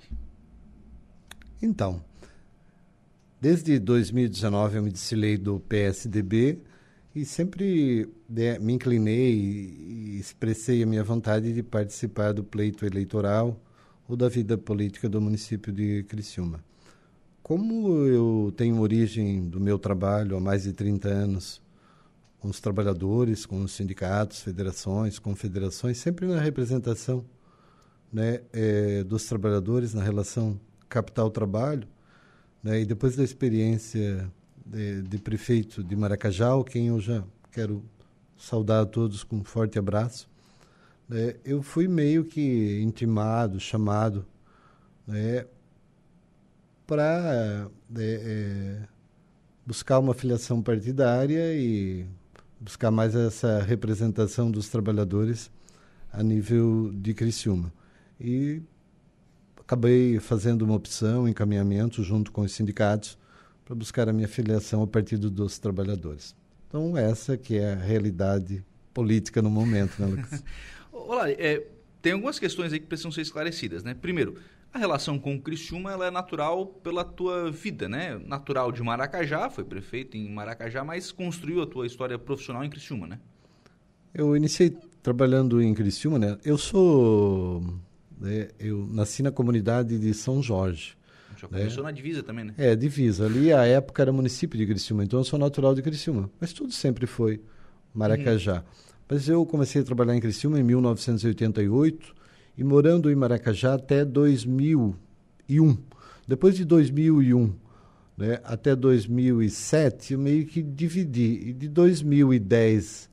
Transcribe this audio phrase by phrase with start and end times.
[1.62, 2.04] Então,
[3.40, 6.58] desde 2019 eu me desfilei do PSDB
[7.14, 13.58] e sempre né, me inclinei e expressei a minha vontade de participar do pleito eleitoral
[14.08, 16.62] ou da vida política do município de Criciúma.
[17.42, 21.62] Como eu tenho origem do meu trabalho há mais de 30 anos
[22.38, 27.24] com os trabalhadores, com os sindicatos, federações, confederações, sempre na representação
[28.12, 31.88] né, é, dos trabalhadores na relação capital-trabalho,
[32.66, 34.28] né, e depois da experiência
[34.66, 37.22] de, de, prefeito de Maracajá, quem eu já
[37.52, 37.80] quero
[38.36, 40.28] saudar a todos com um forte abraço,
[41.08, 44.26] né, eu fui meio que intimado, chamado
[45.06, 45.46] né,
[46.88, 48.80] para é,
[49.64, 52.04] buscar uma filiação partidária e
[52.58, 55.52] buscar mais essa representação dos trabalhadores
[56.12, 57.72] a nível de Criciúma.
[58.20, 58.60] E
[59.66, 63.18] acabei fazendo uma opção, encaminhamento junto com os sindicatos
[63.64, 66.36] para buscar a minha filiação ao Partido dos Trabalhadores.
[66.68, 70.44] Então essa que é a realidade política no momento, né, Lucas?
[70.92, 71.66] Olá, é,
[72.00, 73.92] tem algumas questões aí que precisam ser esclarecidas, né?
[73.92, 74.36] Primeiro,
[74.72, 78.20] a relação com o Criciúma ela é natural pela tua vida, né?
[78.24, 83.08] Natural de Maracajá, foi prefeito em Maracajá, mas construiu a tua história profissional em Criciúma,
[83.08, 83.18] né?
[84.14, 86.38] Eu iniciei trabalhando em Criciúma, né?
[86.44, 87.64] Eu sou
[88.20, 88.48] né?
[88.58, 90.96] Eu nasci na comunidade de São Jorge.
[91.36, 91.90] Já começou né?
[91.90, 92.54] na divisa também, né?
[92.56, 93.26] É, divisa.
[93.26, 95.04] Ali, a época, era município de Criciúma.
[95.04, 96.30] Então, eu sou natural de Criciúma.
[96.40, 97.40] Mas tudo sempre foi
[97.92, 98.56] Maracajá.
[98.56, 98.86] Uhum.
[99.08, 102.14] Mas eu comecei a trabalhar em Criciúma em 1988
[102.56, 105.76] e morando em Maracajá até 2001.
[106.26, 107.52] Depois de 2001
[108.16, 111.48] né, até 2007, eu meio que dividi.
[111.48, 113.10] E de 2010,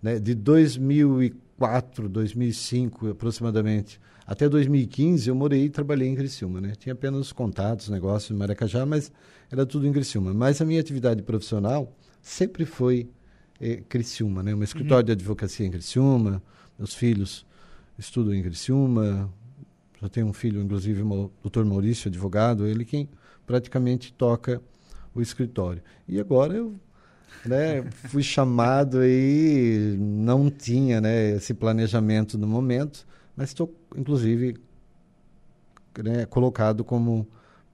[0.00, 6.72] né, de 2004, 2005 aproximadamente, até 2015 eu morei e trabalhei em Criciúma, né?
[6.78, 9.12] Tinha apenas contatos, negócios em Maracajá, mas
[9.50, 10.32] era tudo em Criciúma.
[10.32, 13.08] Mas a minha atividade profissional sempre foi
[13.60, 14.54] eh, Criciúma, né?
[14.54, 15.06] Um escritório uhum.
[15.06, 16.42] de advocacia em Criciúma,
[16.78, 17.46] meus filhos
[17.98, 19.32] estudam em Criciúma,
[20.00, 23.08] já tenho um filho, inclusive, o doutor Maurício, advogado, ele quem
[23.46, 24.60] praticamente toca
[25.14, 25.82] o escritório.
[26.08, 26.74] E agora eu
[27.44, 33.06] né, fui chamado e não tinha né, esse planejamento no momento,
[33.36, 34.56] mas estou, inclusive,
[36.02, 37.26] né, colocado como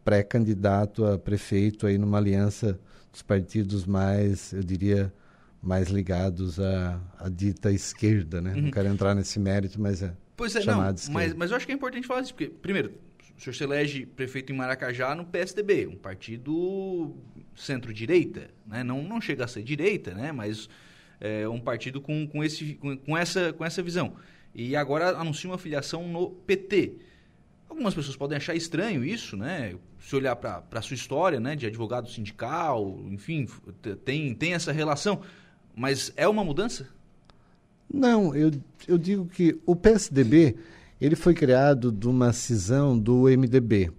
[0.04, 2.78] pré-candidato a prefeito aí numa aliança
[3.12, 5.12] dos partidos mais, eu diria,
[5.62, 8.54] mais ligados à, à dita esquerda, né?
[8.54, 8.62] Uhum.
[8.62, 10.78] Não quero entrar nesse mérito, mas é Pois é, não,
[11.10, 12.94] mas, mas eu acho que é importante falar isso, porque, primeiro,
[13.36, 17.14] o senhor se elege prefeito em Maracajá no PSDB, um partido
[17.54, 18.82] centro-direita, né?
[18.82, 20.32] Não, não chega a ser direita, né?
[20.32, 20.66] Mas
[21.20, 24.14] é um partido com, com, esse, com, com, essa, com essa visão.
[24.54, 26.94] E agora anuncia uma filiação no PT.
[27.68, 29.74] Algumas pessoas podem achar estranho isso, né?
[30.00, 31.54] Se olhar para a sua história, né?
[31.54, 33.46] De advogado sindical, enfim,
[34.04, 35.20] tem, tem essa relação.
[35.74, 36.88] Mas é uma mudança?
[37.92, 38.50] Não, eu,
[38.86, 40.56] eu digo que o PSDB
[41.00, 43.90] ele foi criado de uma cisão do MDB.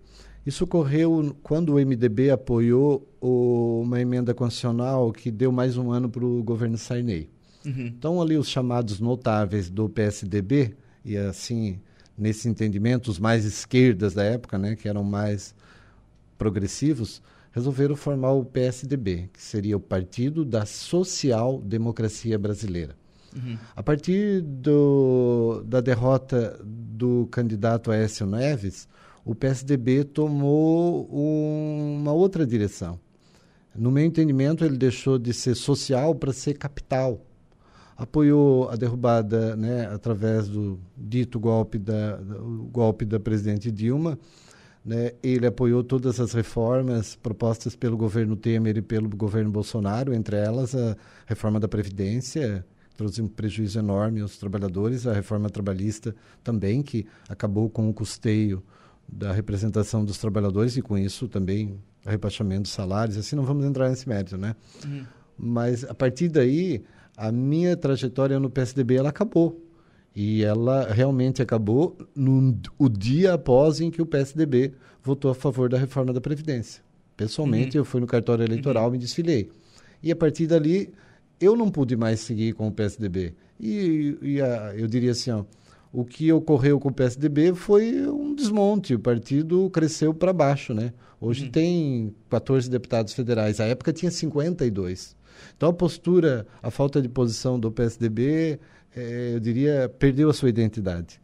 [0.45, 6.09] Isso ocorreu quando o MDB apoiou o, uma emenda constitucional que deu mais um ano
[6.09, 7.29] para o governo Sarney.
[7.65, 7.87] Uhum.
[7.87, 11.79] Então, ali, os chamados notáveis do PSDB, e assim,
[12.17, 15.55] nesse entendimento, os mais esquerdas da época, né, que eram mais
[16.37, 17.21] progressivos,
[17.51, 22.95] resolveram formar o PSDB, que seria o Partido da Social Democracia Brasileira.
[23.35, 23.57] Uhum.
[23.75, 28.87] A partir do, da derrota do candidato Aécio Neves,
[29.23, 32.99] o PSDB tomou um, uma outra direção.
[33.75, 37.21] No meu entendimento, ele deixou de ser social para ser capital.
[38.01, 44.17] Apoiou a derrubada, né, através do dito golpe da, do golpe da presidente Dilma.
[44.83, 50.35] Né, ele apoiou todas as reformas propostas pelo governo Temer e pelo governo Bolsonaro, entre
[50.35, 52.65] elas a reforma da Previdência,
[52.97, 58.63] trouxe um prejuízo enorme aos trabalhadores, a reforma trabalhista também, que acabou com o custeio
[59.07, 63.63] da representação dos trabalhadores e com isso também o rebaixamento dos salários, assim não vamos
[63.63, 64.55] entrar nesse mérito, né?
[64.83, 65.05] Uhum.
[65.37, 66.83] Mas a partir daí,
[67.15, 69.61] a minha trajetória no PSDB ela acabou.
[70.15, 75.69] E ela realmente acabou no o dia após em que o PSDB votou a favor
[75.69, 76.83] da reforma da Previdência.
[77.15, 77.81] Pessoalmente, uhum.
[77.81, 78.91] eu fui no cartório eleitoral, uhum.
[78.91, 79.49] me desfilei.
[80.03, 80.93] E a partir dali,
[81.39, 83.33] eu não pude mais seguir com o PSDB.
[83.59, 85.43] E, e a, eu diria assim, ó,
[85.93, 88.95] o que ocorreu com o PSDB foi um desmonte.
[88.95, 90.93] O partido cresceu para baixo, né?
[91.19, 91.51] Hoje uhum.
[91.51, 93.59] tem 14 deputados federais.
[93.59, 95.15] A época tinha 52.
[95.55, 98.59] Então a postura, a falta de posição do PSDB,
[98.95, 101.19] é, eu diria, perdeu a sua identidade.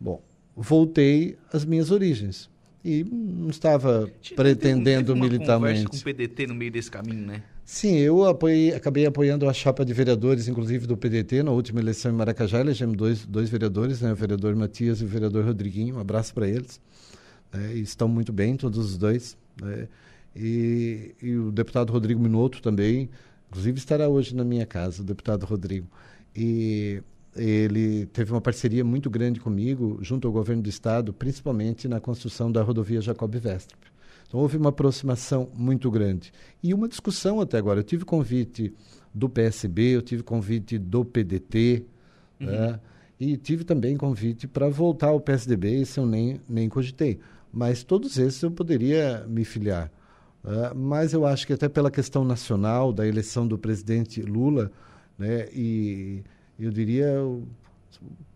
[0.00, 0.22] Bom,
[0.56, 2.50] voltei às minhas origens
[2.84, 5.86] e não estava pretendendo teve, teve militarmente.
[5.86, 7.42] com o PDT no meio desse caminho, né?
[7.64, 12.12] Sim, eu apoiei, acabei apoiando a chapa de vereadores, inclusive do PDT, na última eleição
[12.12, 12.60] em Maracajá.
[12.60, 15.96] Elegemos dois, dois vereadores, né, o vereador Matias e o vereador Rodriguinho.
[15.96, 16.78] Um abraço para eles.
[17.50, 19.34] Né, estão muito bem, todos os dois.
[19.62, 19.88] Né,
[20.36, 23.08] e, e, o deputado Rodrigo Minotto também,
[23.54, 25.86] inclusive estará hoje na minha casa, o deputado Rodrigo.
[26.34, 27.00] E
[27.36, 32.50] ele teve uma parceria muito grande comigo, junto ao governo do estado, principalmente na construção
[32.50, 33.80] da rodovia Jacob Vestrup.
[34.26, 36.32] Então houve uma aproximação muito grande.
[36.60, 37.78] E uma discussão até agora.
[37.78, 38.74] Eu tive convite
[39.14, 41.84] do PSB, eu tive convite do PDT,
[42.40, 42.46] uhum.
[42.46, 42.80] né?
[43.20, 47.20] e tive também convite para voltar ao PSDB, isso eu nem, nem cogitei.
[47.52, 49.92] Mas todos esses eu poderia me filiar.
[50.44, 54.70] Uh, mas eu acho que até pela questão nacional da eleição do presidente Lula,
[55.18, 56.22] né, e
[56.58, 57.46] eu diria o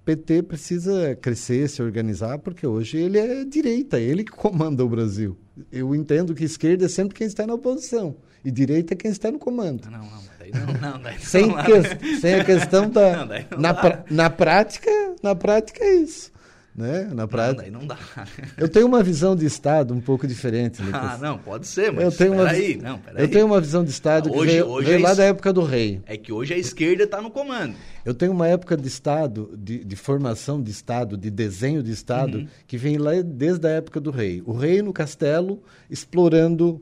[0.05, 5.37] PT precisa crescer, se organizar, porque hoje ele é direita, ele que comanda o Brasil
[5.73, 9.31] eu entendo que esquerda é sempre quem está na oposição e direita é quem está
[9.31, 9.91] no comando.
[9.91, 14.05] Não, não, daí não, não, daí sem, que, sem a questão da não, na, pra,
[14.11, 14.91] na prática,
[15.23, 16.31] na prática é isso.
[16.79, 17.11] Né?
[17.13, 17.69] Na prática.
[17.73, 17.99] Não, não dá.
[18.57, 20.81] eu tenho uma visão de Estado um pouco diferente.
[20.81, 21.15] Lucas.
[21.15, 23.91] Ah, não, pode ser, mas eu tenho uma, aí, não, Eu tenho uma visão de
[23.91, 26.01] Estado que hoje, veio, hoje veio é lá da época do rei.
[26.07, 27.75] É que hoje a esquerda está no comando.
[28.05, 32.39] Eu tenho uma época de Estado, de, de formação de Estado, de desenho de Estado,
[32.39, 32.49] uhum.
[32.65, 34.41] que vem lá desde a época do rei.
[34.47, 35.61] O rei no castelo
[35.91, 36.81] explorando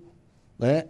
[0.59, 0.85] né,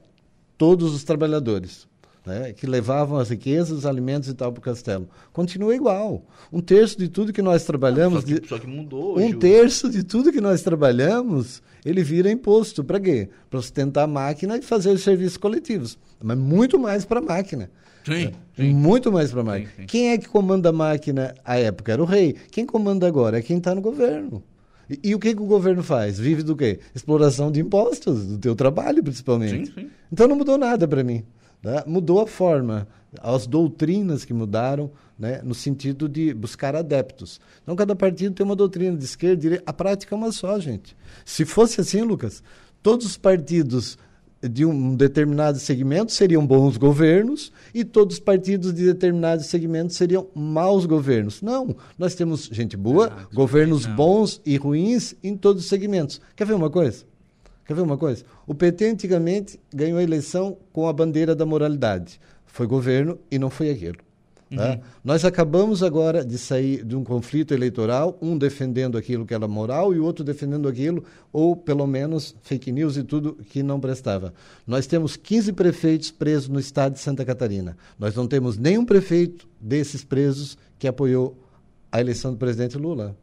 [0.58, 1.86] todos os trabalhadores
[2.26, 5.08] né, que levavam as riquezas, os alimentos e tal para o castelo.
[5.32, 6.24] Continua igual.
[6.52, 8.22] Um terço de tudo que nós trabalhamos.
[8.22, 9.18] Só que, só que mudou.
[9.18, 12.82] Um terço de tudo que nós trabalhamos, ele vira imposto.
[12.82, 13.28] Para quê?
[13.48, 15.96] Para sustentar a máquina e fazer os serviços coletivos.
[16.22, 17.70] Mas muito mais para a máquina.
[18.04, 19.70] Sim, sim, Muito mais para a máquina.
[19.70, 19.86] Sim, sim.
[19.86, 21.92] Quem é que comanda a máquina à época?
[21.92, 22.36] Era o rei.
[22.50, 24.42] Quem comanda agora é quem está no governo.
[24.88, 26.18] E, e, o que, que, o governo faz?
[26.18, 26.78] Vive do quê?
[26.94, 29.90] Exploração de impostos, do teu trabalho, principalmente.
[30.12, 31.24] Então não mudou nada para mim.
[31.62, 31.82] Né?
[31.86, 32.86] Mudou a forma,
[33.20, 35.40] as doutrinas que mudaram, né?
[35.42, 37.40] no sentido de buscar adeptos.
[37.62, 39.64] Então, cada partido tem uma doutrina de esquerda, direita.
[39.66, 40.96] A prática é uma só, gente.
[41.24, 42.42] Se fosse assim, Lucas,
[42.82, 43.98] todos os partidos
[44.42, 50.28] de um determinado segmento seriam bons governos e todos os partidos de determinados segmentos seriam
[50.34, 51.40] maus governos.
[51.42, 53.96] Não, nós temos gente boa, governos não.
[53.96, 56.20] bons e ruins em todos os segmentos.
[56.34, 57.04] Quer ver uma coisa?
[57.66, 58.24] Quer ver uma coisa?
[58.46, 62.20] O PT antigamente ganhou a eleição com a bandeira da moralidade.
[62.46, 63.98] Foi governo e não foi aquilo.
[64.54, 64.70] Tá?
[64.70, 64.80] Uhum.
[65.02, 69.92] Nós acabamos agora de sair de um conflito eleitoral, um defendendo aquilo que era moral
[69.92, 74.32] e o outro defendendo aquilo, ou pelo menos fake news e tudo que não prestava.
[74.64, 77.76] Nós temos 15 prefeitos presos no estado de Santa Catarina.
[77.98, 81.36] Nós não temos nenhum prefeito desses presos que apoiou
[81.90, 83.16] a eleição do presidente Lula.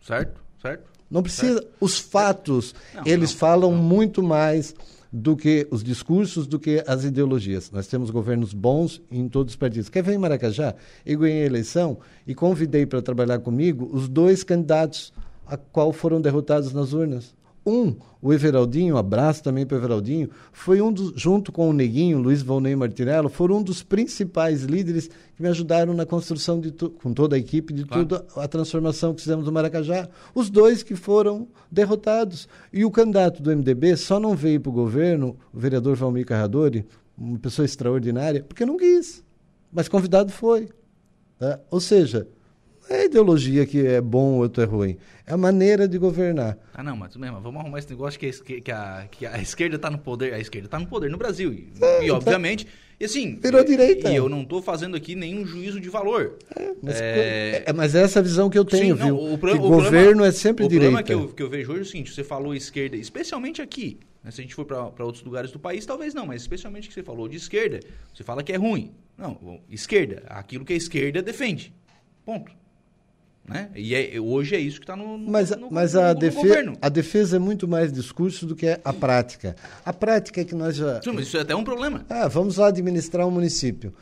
[0.00, 0.93] Certo, certo.
[1.14, 1.60] Não precisa.
[1.60, 1.68] Certo.
[1.80, 3.78] Os fatos, não, eles não, falam não.
[3.80, 4.74] muito mais
[5.12, 7.70] do que os discursos, do que as ideologias.
[7.70, 9.88] Nós temos governos bons em todos os partidos.
[9.88, 10.74] Quer ver em Maracajá?
[11.06, 15.12] Eu ganhei a eleição e convidei para trabalhar comigo os dois candidatos
[15.46, 17.32] a qual foram derrotados nas urnas.
[17.66, 21.72] Um, o Everaldinho, um abraço também para o Everaldinho, foi um dos, junto com o
[21.72, 26.70] Neguinho, Luiz Volney Martinello, foram um dos principais líderes que me ajudaram na construção, de
[26.70, 28.06] tu, com toda a equipe, de claro.
[28.06, 30.08] toda a transformação que fizemos no Maracajá.
[30.34, 32.48] Os dois que foram derrotados.
[32.72, 36.86] E o candidato do MDB só não veio para o governo, o vereador Valmir Carradori,
[37.16, 39.24] uma pessoa extraordinária, porque não quis.
[39.72, 40.68] Mas convidado foi.
[41.38, 41.60] Tá?
[41.70, 42.28] Ou seja,
[42.88, 44.96] não é ideologia que é bom ou outro é ruim.
[45.26, 46.58] É a maneira de governar.
[46.74, 49.76] Ah, não, mas mesmo, vamos arrumar esse negócio que a, que a, que a esquerda
[49.76, 50.34] está no poder.
[50.34, 51.52] A esquerda está no poder no Brasil.
[51.52, 52.14] E, é, e tá.
[52.14, 52.66] obviamente.
[52.66, 52.72] Tá...
[53.00, 53.38] E assim.
[53.42, 54.10] Virou e, direita.
[54.10, 56.36] E eu não estou fazendo aqui nenhum juízo de valor.
[56.54, 57.62] É, mas, é...
[57.66, 59.16] é mas é essa visão que eu tenho, Sim, viu?
[59.16, 60.94] Não, o, pro, o governo problema, é sempre o direita.
[60.94, 63.62] O problema que eu, que eu vejo hoje é o seguinte: você falou esquerda, especialmente
[63.62, 63.98] aqui.
[64.22, 66.94] Né, se a gente for para outros lugares do país, talvez não, mas especialmente que
[66.94, 67.80] você falou de esquerda,
[68.12, 68.92] você fala que é ruim.
[69.16, 71.72] Não, esquerda, aquilo que a esquerda defende.
[72.24, 72.52] Ponto.
[73.46, 73.68] Né?
[73.74, 76.88] E é, hoje é isso que está no, no, Mas, no, mas a, defesa, a
[76.88, 79.54] defesa é muito mais discurso do que a prática.
[79.84, 81.02] A prática é que nós já.
[81.02, 82.06] Sim, mas isso é até um problema.
[82.08, 83.92] Ah, vamos lá administrar um município.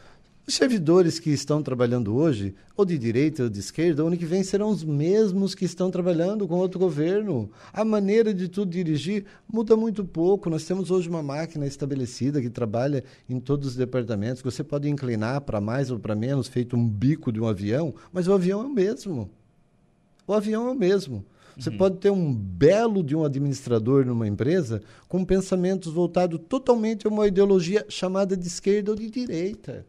[0.44, 4.26] Os servidores que estão trabalhando hoje, ou de direita ou de esquerda, o ano que
[4.26, 7.48] vem serão os mesmos que estão trabalhando com outro governo.
[7.72, 10.50] A maneira de tudo dirigir muda muito pouco.
[10.50, 14.42] Nós temos hoje uma máquina estabelecida que trabalha em todos os departamentos.
[14.42, 18.26] Você pode inclinar para mais ou para menos, feito um bico de um avião, mas
[18.26, 19.30] o avião é o mesmo.
[20.26, 21.24] O avião é o mesmo.
[21.56, 21.76] Você uhum.
[21.76, 27.28] pode ter um belo de um administrador numa empresa com pensamentos voltados totalmente a uma
[27.28, 29.86] ideologia chamada de esquerda ou de direita.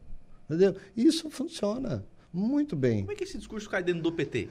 [0.50, 0.76] Entendeu?
[0.96, 3.02] Isso funciona muito bem.
[3.02, 4.50] Como é que esse discurso cai dentro do PT?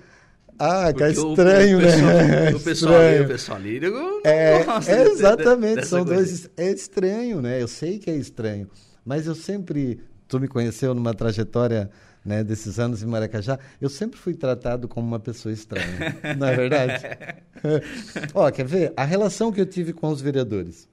[0.59, 2.51] Ah, que é estranho, o, o pessoal, né?
[2.51, 3.81] O pessoal, ali, o pessoal ali,
[4.25, 6.49] é, é exatamente, são dois.
[6.57, 7.61] É estranho, né?
[7.61, 8.69] Eu sei que é estranho,
[9.05, 10.01] mas eu sempre.
[10.29, 11.91] Tu me conheceu numa trajetória
[12.25, 16.17] né, desses anos em Maracajá, eu sempre fui tratado como uma pessoa estranha.
[16.39, 17.03] não é verdade?
[18.33, 18.93] Ó, quer ver?
[18.97, 20.89] A relação que eu tive com os vereadores.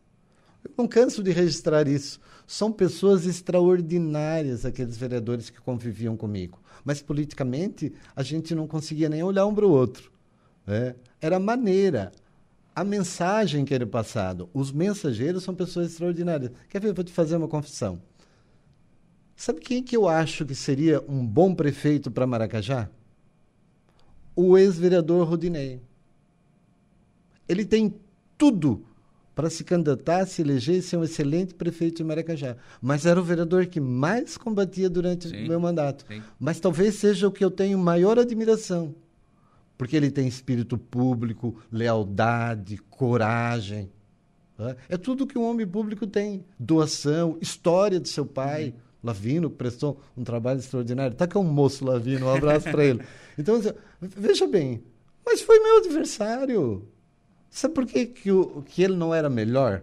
[0.63, 2.19] Eu não canso de registrar isso.
[2.49, 6.59] São pessoas extraordinárias, aqueles vereadores que conviviam comigo.
[6.83, 10.11] Mas politicamente, a gente não conseguia nem olhar um para o outro.
[10.65, 10.95] Né?
[11.21, 12.11] Era a maneira,
[12.75, 14.49] a mensagem que era passado.
[14.51, 16.51] Os mensageiros são pessoas extraordinárias.
[16.69, 16.91] Quer ver?
[16.91, 18.01] Vou te fazer uma confissão.
[19.35, 22.89] Sabe quem que eu acho que seria um bom prefeito para Maracajá?
[24.35, 25.79] O ex-vereador Rodinei.
[27.47, 27.93] Ele tem
[28.39, 28.83] tudo
[29.39, 32.57] para se candidatar, se eleger e ser um excelente prefeito de Maracajá.
[32.81, 36.05] Mas era o vereador que mais combatia durante o meu mandato.
[36.09, 36.21] Sim.
[36.37, 38.93] Mas talvez seja o que eu tenho maior admiração.
[39.77, 43.89] Porque ele tem espírito público, lealdade, coragem.
[44.89, 46.43] É tudo que um homem público tem.
[46.59, 48.73] Doação, história do seu pai.
[48.75, 48.89] Uhum.
[49.01, 51.15] Lavino, que prestou um trabalho extraordinário.
[51.15, 53.01] Tá que é um moço Lavino, um abraço para ele.
[53.39, 53.69] Então, assim,
[54.01, 54.83] veja bem,
[55.25, 56.85] mas foi meu adversário.
[57.49, 59.81] Sabe por que, que, o, que ele não era melhor?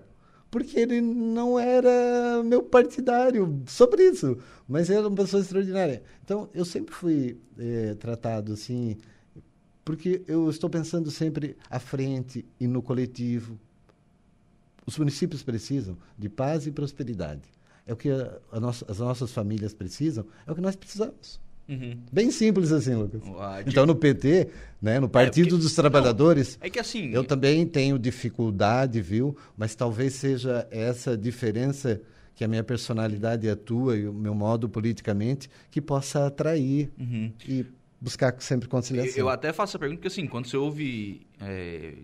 [0.50, 4.38] Porque ele não era meu partidário, sobre isso.
[4.68, 6.02] Mas ele era uma pessoa extraordinária.
[6.24, 8.96] Então, eu sempre fui é, tratado assim,
[9.84, 13.58] porque eu estou pensando sempre à frente e no coletivo.
[14.86, 17.42] Os municípios precisam de paz e prosperidade.
[17.86, 21.40] É o que a, a nossa, as nossas famílias precisam, é o que nós precisamos.
[21.68, 21.98] Uhum.
[22.12, 23.20] Bem simples assim, Lucas.
[23.66, 24.48] Então, no PT,
[24.80, 29.00] né, no Partido é, porque, dos Trabalhadores, não, é que assim, eu também tenho dificuldade,
[29.00, 29.36] viu?
[29.56, 32.00] Mas talvez seja essa diferença
[32.34, 37.32] que a minha personalidade atua e o meu modo politicamente que possa atrair uhum.
[37.48, 37.66] e
[38.00, 39.18] buscar sempre conciliação.
[39.18, 41.26] Eu até faço a pergunta porque, assim, quando você ouve...
[41.40, 41.94] É,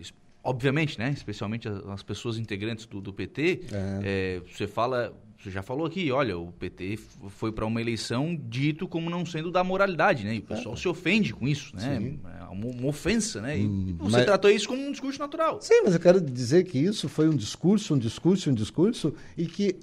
[0.43, 1.11] obviamente, né?
[1.11, 4.01] Especialmente as, as pessoas integrantes do, do PT, é.
[4.03, 6.97] É, você fala você já falou aqui, olha, o PT
[7.27, 10.35] foi para uma eleição dito como não sendo da moralidade, né?
[10.35, 10.77] E o pessoal é.
[10.77, 11.99] se ofende com isso, né?
[11.99, 12.19] Sim.
[12.39, 13.59] É uma, uma, ofensa, né?
[13.59, 14.25] E hum, você mas...
[14.25, 15.59] tratou isso como um discurso natural.
[15.61, 19.45] Sim, mas eu quero dizer que isso foi um discurso, um discurso, um discurso, e
[19.45, 19.75] que,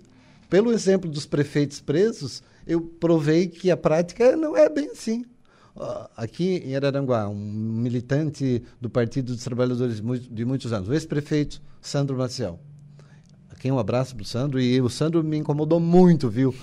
[0.49, 5.27] pelo exemplo dos prefeitos presos, eu provei que a prática não é bem assim.
[6.17, 12.17] Aqui em Araranguá, um militante do Partido dos Trabalhadores de muitos anos, o ex-prefeito Sandro
[12.17, 12.59] Maciel
[13.61, 14.59] Aqui um abraço pro Sandro.
[14.59, 16.55] E o Sandro me incomodou muito, viu?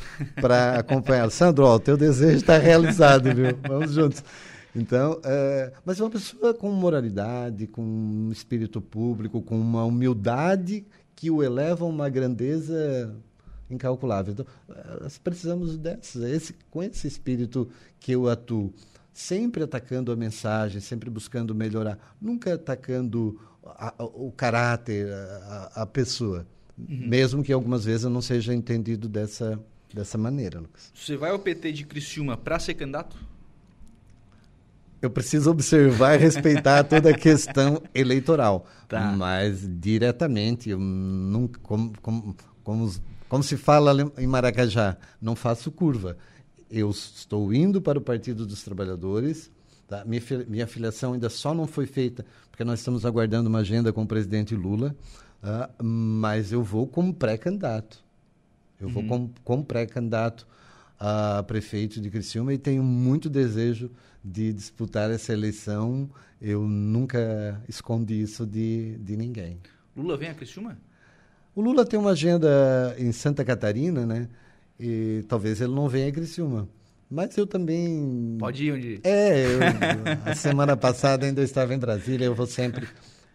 [0.41, 1.29] Para acompanhar.
[1.29, 3.55] Sandro, ó, o teu desejo está realizado, viu?
[3.67, 4.23] Vamos juntos.
[4.75, 10.83] Então, é, mas é uma pessoa com moralidade, com um espírito público, com uma humildade
[11.15, 13.15] que o eleva a uma grandeza
[13.69, 14.33] incalculável.
[14.33, 14.45] Então,
[14.99, 18.73] nós precisamos dessas, esse, com esse espírito que eu atuo,
[19.13, 25.85] sempre atacando a mensagem, sempre buscando melhorar, nunca atacando a, a, o caráter, a, a
[25.85, 26.43] pessoa,
[26.77, 27.07] uhum.
[27.07, 29.59] mesmo que algumas vezes eu não seja entendido dessa,
[29.93, 30.91] dessa maneira, Lucas.
[30.93, 33.17] Você vai ao PT de Criciúma para ser candidato?
[35.01, 38.65] eu preciso observar e respeitar toda a questão eleitoral.
[38.87, 39.11] Tá.
[39.11, 42.91] Mas diretamente, eu nunca, como, como, como,
[43.29, 46.17] como se fala em Maracajá, não faço curva.
[46.69, 49.51] Eu estou indo para o Partido dos Trabalhadores.
[49.87, 50.03] Tá?
[50.03, 54.03] Minha, minha filiação ainda só não foi feita, porque nós estamos aguardando uma agenda com
[54.03, 54.95] o presidente Lula.
[55.47, 55.69] Tá?
[55.81, 58.03] Mas eu vou como pré-candidato.
[58.81, 58.93] Eu uhum.
[58.93, 60.45] vou como, como pré-candidato
[60.99, 63.89] a prefeito de Criciúma e tenho muito desejo
[64.21, 66.09] de disputar essa eleição.
[66.41, 69.57] Eu nunca escondi isso de, de ninguém.
[69.95, 70.77] Lula vem a Criciúma?
[71.55, 74.27] O Lula tem uma agenda em Santa Catarina, né?
[74.77, 76.67] E talvez ele não venha a Criciúma.
[77.09, 78.35] Mas eu também.
[78.37, 78.99] Pode ir onde?
[79.01, 79.59] É, eu,
[80.29, 82.85] a semana passada ainda eu estava em Brasília, eu vou sempre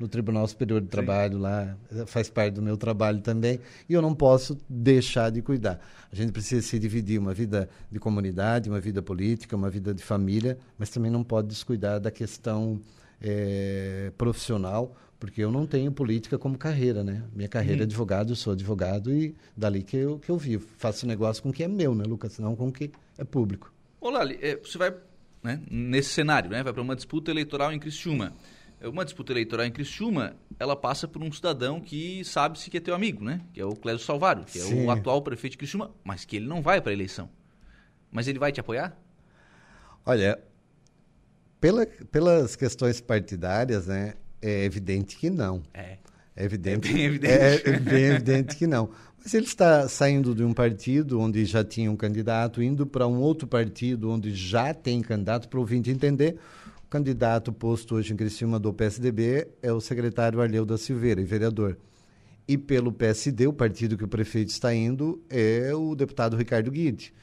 [0.03, 1.43] no Tribunal Superior de Trabalho Sim.
[1.43, 5.81] lá, faz parte do meu trabalho também, e eu não posso deixar de cuidar.
[6.11, 10.03] A gente precisa se dividir uma vida de comunidade, uma vida política, uma vida de
[10.03, 12.81] família, mas também não pode descuidar da questão
[13.21, 17.23] é, profissional, porque eu não tenho política como carreira, né?
[17.33, 20.67] Minha carreira é advogado, eu sou advogado e dali que eu, que eu vivo.
[20.77, 22.41] Faço negócio com o que é meu, né, Lucas?
[22.41, 23.73] Não com o que é público.
[24.01, 24.93] Olá, é, você vai,
[25.45, 28.33] né, nesse cenário, né, vai para uma disputa eleitoral em Criciúma
[28.89, 32.95] uma disputa eleitoral em Criciúma, ela passa por um cidadão que sabe-se que é teu
[32.95, 33.41] amigo, né?
[33.53, 34.83] Que é o Clésio Salvaro, que Sim.
[34.83, 37.29] é o atual prefeito de Criciúma, mas que ele não vai para a eleição.
[38.11, 38.97] Mas ele vai te apoiar?
[40.05, 40.39] Olha,
[41.61, 45.63] pela, pelas questões partidárias, né, é evidente que não.
[45.73, 45.99] É.
[46.35, 47.33] É evidente, é bem evidente.
[47.35, 48.91] É, é bem evidente que não.
[49.23, 53.21] Mas ele está saindo de um partido onde já tinha um candidato, indo para um
[53.21, 56.39] outro partido onde já tem candidato, para o ouvinte entender
[56.93, 61.79] candidato posto hoje em Criciúma do PSDB é o secretário Arleu da Silveira, e vereador.
[62.47, 67.15] E pelo PSD, o partido que o prefeito está indo, é o deputado Ricardo Guide.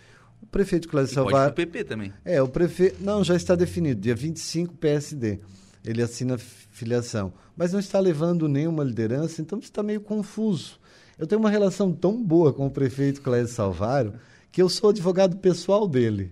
[0.42, 1.54] O prefeito Cláudio Salvar...
[1.54, 2.12] Pode PP também.
[2.26, 3.04] É, o prefeito...
[3.04, 5.40] Não, já está definido, dia 25 PSD.
[5.86, 7.32] Ele assina filiação.
[7.56, 10.80] Mas não está levando nenhuma liderança, então está meio confuso.
[11.16, 14.16] Eu tenho uma relação tão boa com o prefeito Cláudio Salvaro
[14.52, 16.32] que eu sou advogado pessoal dele.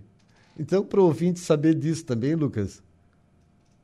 [0.58, 2.82] Então, para o ouvinte saber disso também, Lucas,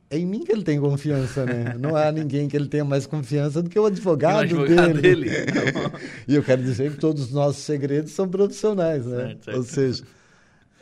[0.09, 1.75] é em mim que ele tem confiança, né?
[1.79, 5.29] Não há ninguém que ele tenha mais confiança do que o advogado, advogado dele.
[5.29, 5.53] dele.
[6.27, 9.27] e eu quero dizer que todos os nossos segredos são profissionais, né?
[9.27, 9.57] Certo, certo.
[9.57, 10.03] Ou seja,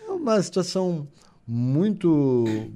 [0.07, 1.07] é uma situação
[1.47, 2.69] muito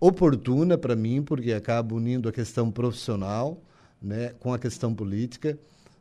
[0.00, 3.62] oportuna para mim, porque acaba unindo a questão profissional
[4.00, 5.58] né, com a questão política.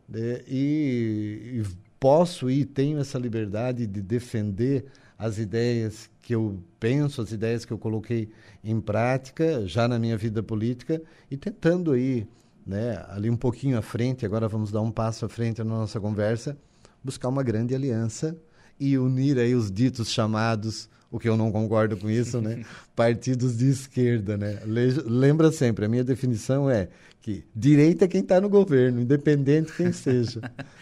[0.08, 4.86] Né, e, e posso e tenho essa liberdade de defender
[5.18, 8.30] as ideias que eu penso, as ideias que eu coloquei
[8.64, 12.28] em prática já na minha vida política e tentando aí,
[12.66, 16.00] né, ali um pouquinho à frente, agora vamos dar um passo à frente na nossa
[16.00, 16.58] conversa,
[17.04, 18.38] buscar uma grande aliança
[18.80, 22.64] e unir aí os ditos chamados, o que eu não concordo com isso, né,
[22.96, 24.60] partidos de esquerda, né?
[24.66, 26.90] Lembra sempre, a minha definição é
[27.22, 30.42] que direita é quem está no governo, independente quem seja,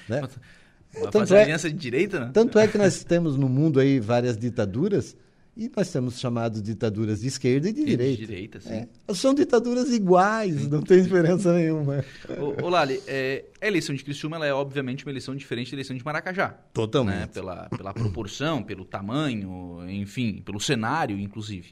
[0.10, 0.22] né?
[1.12, 2.32] Tanto é, aliança de direita, né?
[2.34, 5.16] Tanto é que nós temos no mundo aí várias ditaduras
[5.58, 8.22] e nós temos chamados ditaduras de esquerda e de e direita.
[8.22, 8.88] De direita, sim.
[9.08, 12.04] É, são ditaduras iguais, não tem diferença nenhuma.
[12.38, 15.76] Ô, ô Lali, é, a eleição de Criciúma ela é obviamente uma eleição diferente da
[15.76, 16.50] eleição de Maracajá.
[16.74, 17.20] Totalmente.
[17.20, 17.28] Né?
[17.28, 21.72] Pela, pela proporção, pelo tamanho, enfim, pelo cenário, inclusive.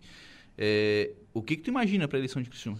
[0.57, 2.77] É, o que, que tu imagina para a eleição de Criciúma?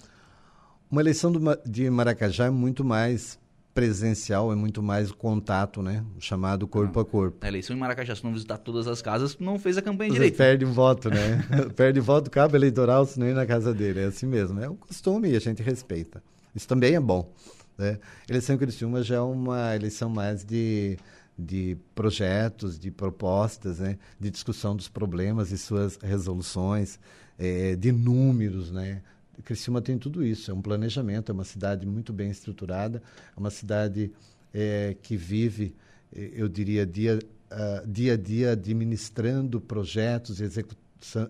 [0.89, 3.37] Uma eleição do, de Maracajá é muito mais
[3.73, 6.03] presencial, é muito mais contato, né?
[6.19, 7.37] chamado corpo a corpo.
[7.41, 10.15] A eleição em Maracajá, se não visitar todas as casas, não fez a campanha Você
[10.15, 10.37] direito.
[10.37, 11.43] perde um voto, né?
[11.75, 14.01] perde voto, cabo eleitoral, se não ir na casa dele.
[14.01, 14.59] É assim mesmo.
[14.59, 16.23] É um costume e a gente respeita.
[16.55, 17.33] Isso também é bom.
[17.77, 17.99] Né?
[18.29, 20.97] Eleição em Criciúma já é uma eleição mais de,
[21.37, 23.97] de projetos, de propostas, né?
[24.19, 26.99] de discussão dos problemas e suas resoluções,
[27.39, 29.01] é, de números, né?
[29.43, 33.01] Criciúma tem tudo isso, é um planejamento, é uma cidade muito bem estruturada,
[33.35, 34.11] é uma cidade
[34.53, 35.75] é, que vive,
[36.15, 37.19] é, eu diria, dia,
[37.51, 40.75] uh, dia a dia administrando projetos, execu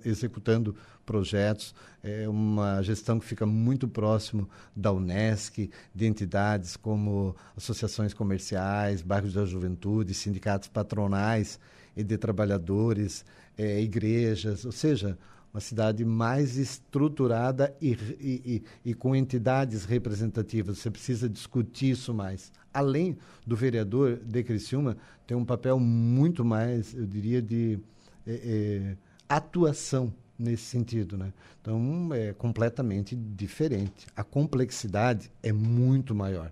[0.06, 8.14] executando projetos, é uma gestão que fica muito próximo da Unesc, de entidades como associações
[8.14, 11.60] comerciais, bairros da juventude, sindicatos patronais
[11.98, 13.26] e de trabalhadores,
[13.58, 15.18] é, igrejas, ou seja,
[15.54, 20.80] uma cidade mais estruturada e, e, e, e, com entidades representativas.
[20.80, 22.52] Você precisa discutir isso mais.
[22.74, 27.80] Além do vereador de Criciúma, tem um papel muito mais, eu diria, de
[28.26, 28.98] é, é,
[29.30, 31.16] atuação nesse sentido.
[31.16, 31.32] Né?
[31.62, 34.08] Então, é completamente diferente.
[34.16, 36.52] A complexidade é muito maior.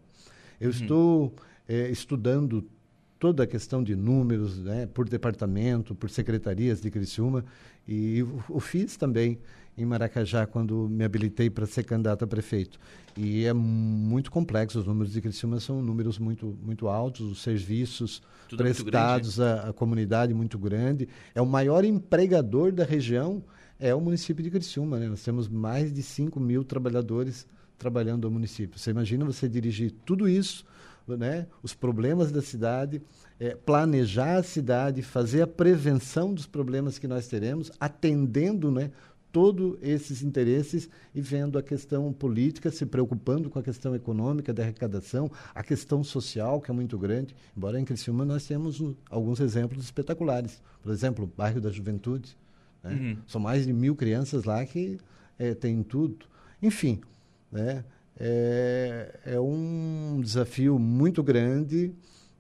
[0.60, 0.76] Eu uhum.
[0.76, 1.36] estou
[1.68, 2.70] é, estudando
[3.22, 7.46] toda a questão de números, né, por departamento, por secretarias de Criciúma,
[7.88, 9.38] e o, o fiz também
[9.78, 12.80] em Maracajá quando me habilitei para ser candidato a prefeito.
[13.16, 18.24] E é muito complexo, os números de Criciúma são números muito, muito altos, os serviços
[18.50, 21.08] Tudo prestados à, à comunidade muito grande.
[21.36, 23.44] É o maior empregador da região,
[23.80, 24.98] é o município de Criciúma.
[24.98, 25.08] Né?
[25.08, 27.46] Nós temos mais de 5 mil trabalhadores
[27.78, 28.80] trabalhando no município.
[28.80, 30.66] Você imagina você dirigir tudo isso
[31.08, 33.02] né, os problemas da cidade,
[33.40, 38.92] é, planejar a cidade, fazer a prevenção dos problemas que nós teremos, atendendo né,
[39.32, 44.64] todos esses interesses e vendo a questão política, se preocupando com a questão econômica da
[44.64, 47.36] arrecadação, a questão social, que é muito grande.
[47.56, 50.62] Embora em Criciúma nós temos alguns exemplos espetaculares.
[50.84, 52.38] Por exemplo, o bairro da Juventude.
[52.84, 52.94] Né?
[52.94, 53.18] Uhum.
[53.28, 55.00] São mais de mil crianças lá que
[55.40, 56.26] é, têm tudo.
[56.62, 57.02] Enfim,
[57.52, 57.84] né?
[58.20, 61.94] É, é um desafio muito grande,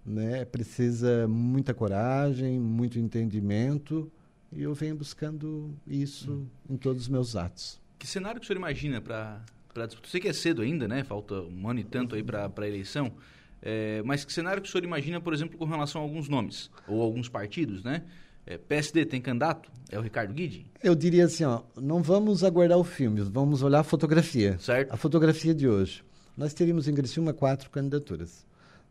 [0.05, 0.45] né?
[0.45, 4.11] precisa muita coragem, muito entendimento,
[4.51, 6.47] e eu venho buscando isso hum.
[6.69, 7.79] em todos os meus atos.
[7.97, 9.41] Que cenário que o senhor imagina para
[9.75, 10.09] a disputa?
[10.09, 11.03] Sei que é cedo ainda, né?
[11.03, 13.13] Falta um ano e tanto aí para a eleição.
[13.61, 16.71] É, mas que cenário que o senhor imagina, por exemplo, com relação a alguns nomes
[16.87, 18.03] ou alguns partidos, né?
[18.45, 19.69] É, PSD tem candidato?
[19.89, 20.65] É o Ricardo Guidi?
[20.83, 24.57] Eu diria assim, ó, não vamos aguardar o filme, vamos olhar a fotografia.
[24.59, 24.91] Certo.
[24.91, 26.03] A fotografia de hoje.
[26.35, 28.45] Nós teríamos em Criciúma quatro candidaturas.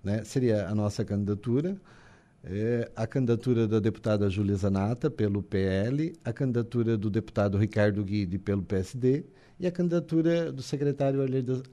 [0.04, 0.22] Né?
[0.24, 1.76] Seria a nossa candidatura,
[2.44, 8.38] é, a candidatura da deputada Júlia Zanata, pelo PL, a candidatura do deputado Ricardo Guidi,
[8.38, 9.24] pelo PSD,
[9.58, 11.20] e a candidatura do secretário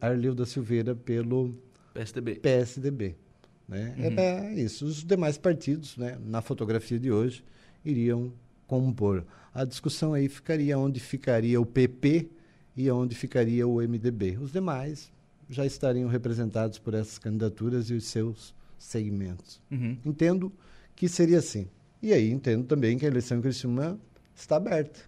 [0.02, 1.56] Arleu da Silveira, pelo
[1.94, 2.36] PSDB.
[2.36, 3.16] PSDB.
[3.68, 3.96] Né?
[3.98, 4.06] Uhum.
[4.06, 4.86] Era isso.
[4.86, 7.44] Os demais partidos, né, na fotografia de hoje,
[7.90, 8.32] iriam
[8.68, 9.24] compor.
[9.54, 12.30] A discussão aí ficaria onde ficaria o PP
[12.76, 14.38] e onde ficaria o MDB.
[14.38, 15.12] Os demais
[15.50, 19.60] já estariam representados por essas candidaturas e os seus segmentos.
[19.72, 19.98] Uhum.
[20.06, 20.52] Entendo
[20.96, 21.68] que seria assim.
[22.02, 24.00] E aí entendo também que a eleição em Criciúma
[24.36, 25.00] está aberta.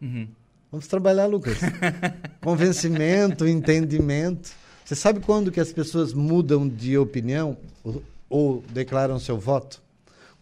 [0.00, 0.28] Uhum.
[0.70, 1.58] Vamos trabalhar, Lucas.
[2.40, 4.52] Convencimento, entendimento.
[4.84, 9.82] Você sabe quando que as pessoas mudam de opinião ou, ou declaram seu voto?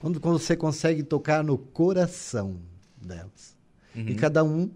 [0.00, 2.56] Quando, quando você consegue tocar no coração
[2.96, 3.56] delas.
[3.94, 4.08] Uhum.
[4.08, 4.70] E cada um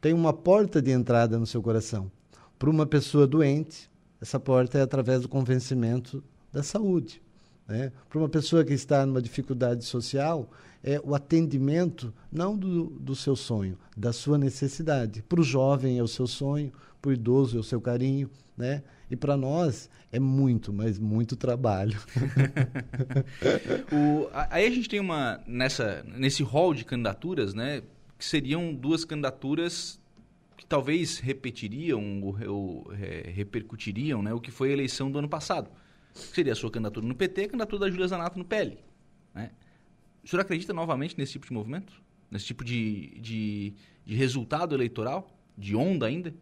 [0.00, 2.10] tem uma porta de entrada no seu coração.
[2.58, 6.22] Para uma pessoa doente, essa porta é através do convencimento
[6.52, 7.20] da saúde.
[7.66, 7.92] Né?
[8.08, 10.48] Para uma pessoa que está numa dificuldade social,
[10.82, 15.22] é o atendimento não do, do seu sonho, da sua necessidade.
[15.22, 16.72] Para o jovem é o seu sonho,
[17.02, 18.84] para o idoso é o seu carinho, né?
[19.10, 22.00] E para nós é muito, mas muito trabalho.
[23.92, 27.82] o, aí a gente tem uma nessa nesse hall de candidaturas, né?
[28.16, 30.00] Que seriam duas candidaturas
[30.56, 34.32] que talvez repetiriam ou, ou é, repercutiriam, né?
[34.32, 35.68] O que foi a eleição do ano passado.
[36.14, 38.78] Seria a sua candidatura no PT, a candidatura da Júlia Zanato no PL,
[39.34, 39.50] né?
[40.22, 42.00] O senhor acredita novamente nesse tipo de movimento?
[42.30, 43.74] Nesse tipo de, de,
[44.06, 45.28] de resultado eleitoral?
[45.58, 46.32] De onda ainda?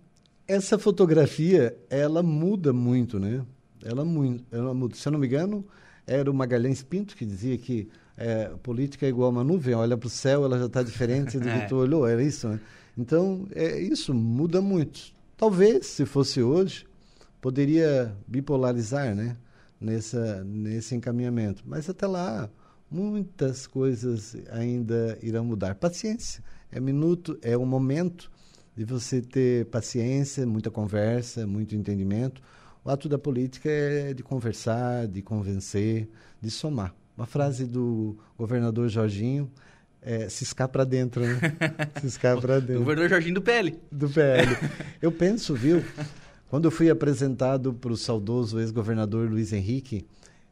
[0.50, 3.46] Essa fotografia, ela muda muito, né?
[3.84, 4.04] Ela,
[4.50, 4.96] ela muda.
[4.96, 5.64] Se eu não me engano,
[6.04, 10.08] era o Magalhães Pinto que dizia que é, política é igual uma nuvem, olha para
[10.08, 11.66] o céu, ela já está diferente do que é.
[11.66, 12.58] tu olhou, era isso, né?
[12.98, 15.12] Então, é, isso muda muito.
[15.36, 16.84] Talvez, se fosse hoje,
[17.40, 19.36] poderia bipolarizar, né?
[19.80, 21.62] Nessa, nesse encaminhamento.
[21.64, 22.50] Mas até lá,
[22.90, 25.76] muitas coisas ainda irão mudar.
[25.76, 26.42] Paciência.
[26.72, 28.30] É minuto, é um momento
[28.76, 32.42] de você ter paciência, muita conversa, muito entendimento.
[32.84, 36.08] O ato da política é de conversar, de convencer,
[36.40, 36.94] de somar.
[37.16, 39.50] Uma frase do governador Jorginho
[40.00, 41.38] é ciscar para dentro, né?
[42.00, 42.78] Ciscar para dentro.
[42.78, 43.78] governador Jorginho do PL.
[43.92, 44.56] Do PL.
[45.02, 45.84] Eu penso, viu?
[46.48, 50.06] Quando eu fui apresentado para o saudoso ex-governador Luiz Henrique,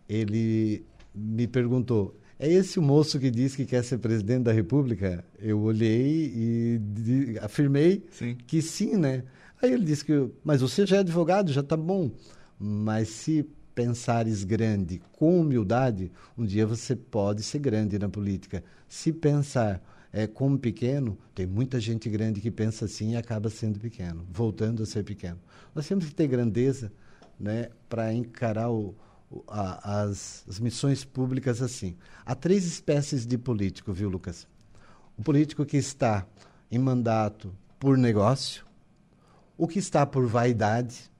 [0.08, 5.24] ele me perguntou: é esse o moço que diz que quer ser presidente da República?
[5.40, 8.36] Eu olhei e de, afirmei sim.
[8.46, 9.24] que sim, né?
[9.60, 12.10] Aí ele disse que, mas você já é advogado, já está bom.
[12.58, 18.62] Mas se pensares grande, com humildade, um dia você pode ser grande na política.
[18.88, 23.80] Se pensar é, como pequeno, tem muita gente grande que pensa assim e acaba sendo
[23.80, 25.38] pequeno, voltando a ser pequeno.
[25.74, 26.92] Nós temos que ter grandeza
[27.38, 28.94] né, para encarar o,
[29.46, 31.96] a, as, as missões públicas assim.
[32.24, 34.46] Há três espécies de político, viu, Lucas?
[35.16, 36.26] O político que está
[36.70, 38.64] em mandato por negócio,
[39.56, 41.10] o que está por vaidade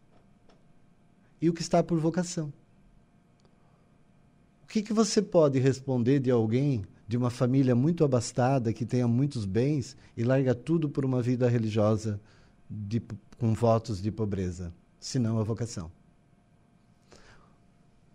[1.40, 2.52] e o que está por vocação.
[4.64, 9.08] O que, que você pode responder de alguém de uma família muito abastada, que tenha
[9.08, 12.20] muitos bens e larga tudo por uma vida religiosa
[12.68, 13.00] de,
[13.38, 15.90] com votos de pobreza, senão a vocação?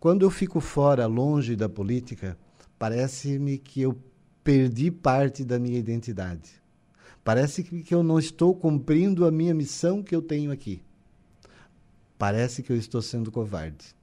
[0.04, 2.38] Quando eu fico fora, longe da política,
[2.78, 3.98] parece-me que eu
[4.44, 6.62] perdi parte da minha identidade.
[7.24, 10.84] Parece que eu não estou cumprindo a minha missão que eu tenho aqui.
[12.18, 13.96] Parece que eu estou sendo covarde.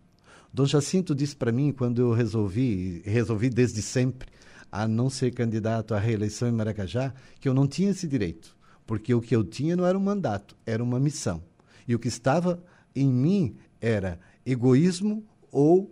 [0.51, 4.31] Dom Jacinto disse para mim, quando eu resolvi, resolvi desde sempre,
[4.73, 8.57] a não ser candidato à reeleição em Maracajá, que eu não tinha esse direito.
[8.87, 11.43] Porque o que eu tinha não era um mandato, era uma missão.
[11.87, 12.65] E o que estava
[12.97, 15.91] em mim era egoísmo ou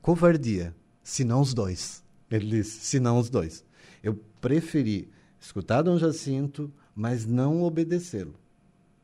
[0.00, 2.02] covardia, se não os dois.
[2.30, 3.64] Ele disse, se não os dois.
[4.02, 8.34] Eu preferi escutar Dom Jacinto, mas não obedecê-lo.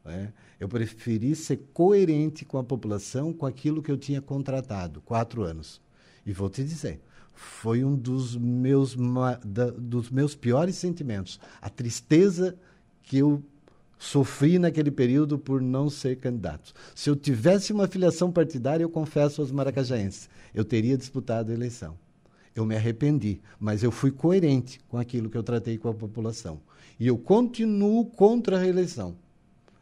[0.05, 0.33] Né?
[0.61, 5.81] Eu preferi ser coerente com a população, com aquilo que eu tinha contratado, quatro anos.
[6.27, 7.01] E vou te dizer,
[7.33, 8.97] foi um dos meus,
[9.45, 11.40] da, dos meus piores sentimentos.
[11.61, 12.57] A tristeza
[13.03, 13.43] que eu
[13.99, 16.73] sofri naquele período por não ser candidato.
[16.95, 21.97] Se eu tivesse uma filiação partidária, eu confesso aos maracajaenses, eu teria disputado a eleição.
[22.55, 26.61] Eu me arrependi, mas eu fui coerente com aquilo que eu tratei com a população.
[26.99, 29.17] E eu continuo contra a reeleição.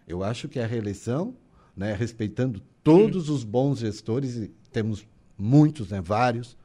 [0.08, 1.34] Eu acho que a reeleição,
[1.76, 6.56] né, respeitando todos os bons gestores, e temos muitos, né, vários,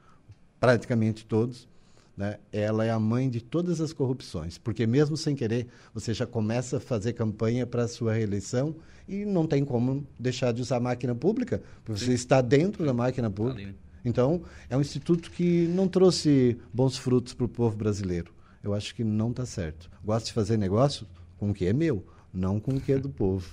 [0.60, 1.68] praticamente todos,
[2.17, 6.25] né, ela é a mãe de todas as corrupções, porque mesmo sem querer, você já
[6.25, 8.75] começa a fazer campanha para a sua reeleição
[9.08, 12.93] e não tem como deixar de usar a máquina pública, porque você está dentro da
[12.93, 13.75] máquina pública.
[14.03, 18.34] Então, é um instituto que não trouxe bons frutos para o povo brasileiro.
[18.63, 19.89] Eu acho que não está certo.
[20.03, 21.06] Gosto de fazer negócio
[21.38, 23.47] com o que é meu, não com o que é do povo.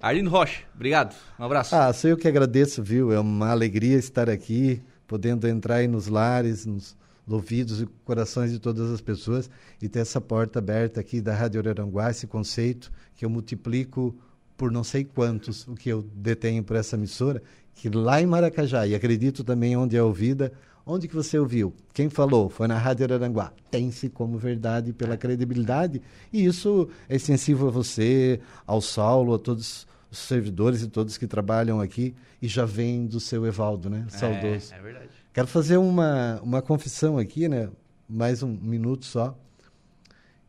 [0.00, 1.14] Arlindo Rocha, obrigado.
[1.38, 1.74] Um abraço.
[1.74, 3.12] Ah, sou eu que agradeço, viu?
[3.12, 6.96] É uma alegria estar aqui, podendo entrar aí nos lares, nos
[7.28, 9.50] ouvidos e corações de todas as pessoas
[9.82, 14.14] e ter essa porta aberta aqui da Rádio Araranguá, esse conceito que eu multiplico
[14.56, 17.42] por não sei quantos o que eu detenho por essa emissora,
[17.74, 20.52] que lá em Maracajá, e acredito também onde é ouvida,
[20.86, 21.74] onde que você ouviu?
[21.92, 22.48] Quem falou?
[22.48, 23.52] Foi na Rádio Araranguá.
[23.70, 26.00] Tem-se como verdade pela credibilidade,
[26.32, 31.26] e isso é extensivo a você, ao Saulo, a todos os servidores e todos que
[31.26, 34.06] trabalham aqui, e já vem do seu Evaldo, né?
[34.08, 34.72] Saudoso.
[34.72, 35.25] É, é verdade.
[35.36, 37.68] Quero fazer uma, uma confissão aqui, né?
[38.08, 39.38] Mais um minuto só.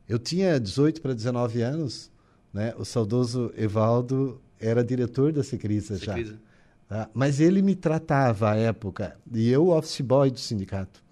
[0.08, 2.10] Eu tinha 18 para 19 anos,
[2.54, 2.73] né?
[2.78, 6.15] O saudoso Evaldo era diretor da Secrisa já.
[6.88, 7.10] Tá?
[7.13, 11.04] Mas ele me tratava à época, e eu office boy do sindicato,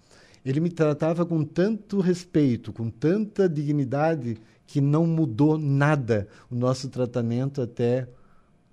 [0.42, 6.88] ele me tratava com tanto respeito, com tanta dignidade, que não mudou nada o nosso
[6.88, 8.08] tratamento até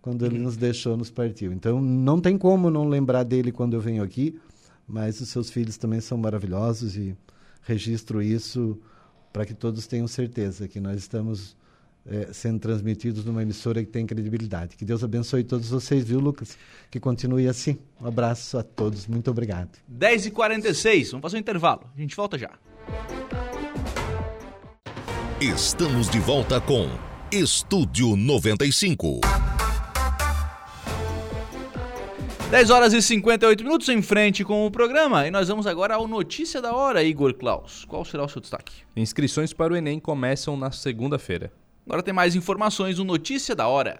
[0.02, 1.52] quando ele nos deixou, nos partiu.
[1.52, 4.40] Então, não tem como não lembrar dele quando eu venho aqui,
[4.88, 7.16] mas os seus filhos também são maravilhosos e
[7.62, 8.80] registro isso
[9.32, 11.56] para que todos tenham certeza que nós estamos
[12.06, 14.76] é, sendo transmitidos numa emissora que tem credibilidade.
[14.76, 16.58] Que Deus abençoe todos vocês, viu, Lucas?
[16.92, 17.78] Que continue assim.
[18.00, 19.08] Um abraço a todos.
[19.08, 19.70] Muito obrigado.
[19.92, 21.90] 10h46, vamos fazer um intervalo.
[21.96, 22.52] A gente volta já.
[25.42, 26.88] Estamos de volta com
[27.32, 29.53] Estúdio 95.
[32.54, 36.08] 10 horas e 58 minutos em frente com o programa e nós vamos agora ao
[36.08, 37.84] Notícia da Hora, Igor Klaus.
[37.86, 38.72] Qual será o seu destaque?
[38.96, 41.52] Inscrições para o Enem começam na segunda-feira.
[41.84, 44.00] Agora tem mais informações no Notícia da Hora.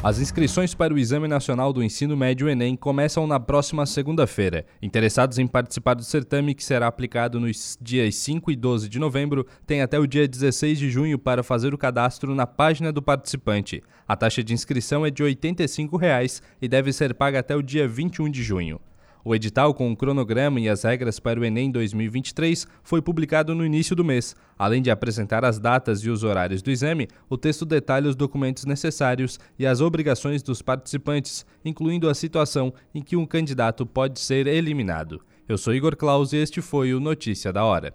[0.00, 4.64] As inscrições para o Exame Nacional do Ensino Médio Enem começam na próxima segunda-feira.
[4.80, 9.44] Interessados em participar do certame, que será aplicado nos dias 5 e 12 de novembro,
[9.66, 13.82] têm até o dia 16 de junho para fazer o cadastro na página do participante.
[14.06, 17.88] A taxa de inscrição é de 85 reais e deve ser paga até o dia
[17.88, 18.80] 21 de junho.
[19.24, 23.64] O edital com o cronograma e as regras para o Enem 2023 foi publicado no
[23.64, 24.34] início do mês.
[24.58, 28.64] Além de apresentar as datas e os horários do exame, o texto detalha os documentos
[28.64, 34.46] necessários e as obrigações dos participantes, incluindo a situação em que um candidato pode ser
[34.46, 35.20] eliminado.
[35.48, 37.94] Eu sou Igor Claus e este foi o Notícia da Hora.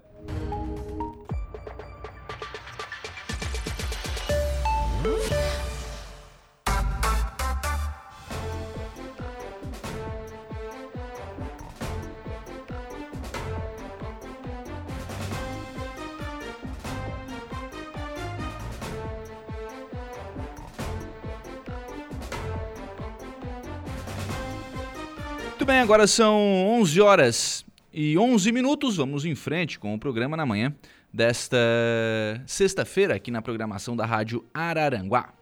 [25.84, 26.40] Agora são
[26.80, 28.96] 11 horas e 11 minutos.
[28.96, 30.74] Vamos em frente com o programa na manhã
[31.12, 31.58] desta
[32.46, 35.34] sexta-feira aqui na programação da Rádio Araranguá.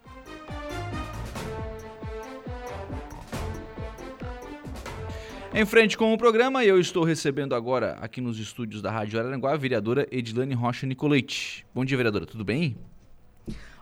[5.55, 9.53] Em frente com o programa, eu estou recebendo agora aqui nos estúdios da Rádio Araranguá
[9.53, 11.65] a vereadora Edilane Rocha Nicolete.
[11.73, 12.77] Bom dia, vereadora, tudo bem?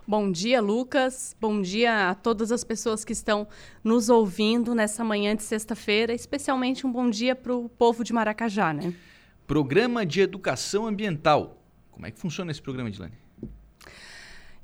[0.07, 1.35] Bom dia, Lucas.
[1.39, 3.47] Bom dia a todas as pessoas que estão
[3.83, 6.13] nos ouvindo nessa manhã de sexta-feira.
[6.13, 8.93] Especialmente um bom dia para o povo de Maracajá, né?
[9.45, 11.61] Programa de Educação Ambiental.
[11.91, 13.13] Como é que funciona esse programa, Edilane?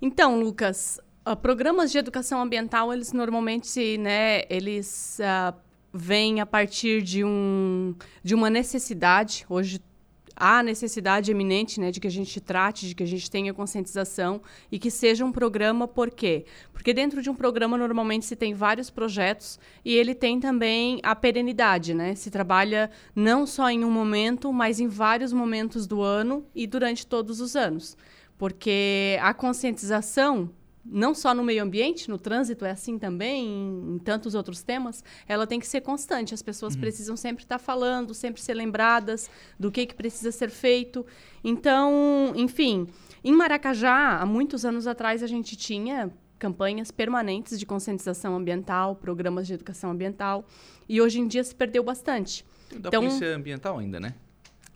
[0.01, 5.55] Então, Lucas, uh, programas de educação ambiental, eles normalmente, né, eles uh,
[5.93, 9.45] vêm a partir de, um, de uma necessidade.
[9.47, 9.79] Hoje
[10.37, 14.41] há necessidade eminente né, de que a gente trate, de que a gente tenha conscientização
[14.71, 16.45] e que seja um programa, por quê?
[16.71, 21.15] Porque dentro de um programa normalmente se tem vários projetos e ele tem também a
[21.15, 22.13] perenidade, né?
[22.13, 27.05] Se trabalha não só em um momento, mas em vários momentos do ano e durante
[27.05, 27.97] todos os anos.
[28.37, 30.51] Porque a conscientização
[30.89, 35.03] não só no meio ambiente, no trânsito é assim também, em, em tantos outros temas,
[35.27, 36.33] ela tem que ser constante.
[36.33, 36.81] As pessoas uhum.
[36.81, 41.05] precisam sempre estar falando, sempre ser lembradas do que, que precisa ser feito.
[41.43, 42.87] Então, enfim,
[43.23, 49.47] em Maracajá, há muitos anos atrás, a gente tinha campanhas permanentes de conscientização ambiental, programas
[49.47, 50.45] de educação ambiental,
[50.87, 52.45] e hoje em dia se perdeu bastante.
[52.71, 54.13] Da então, polícia ambiental ainda, né?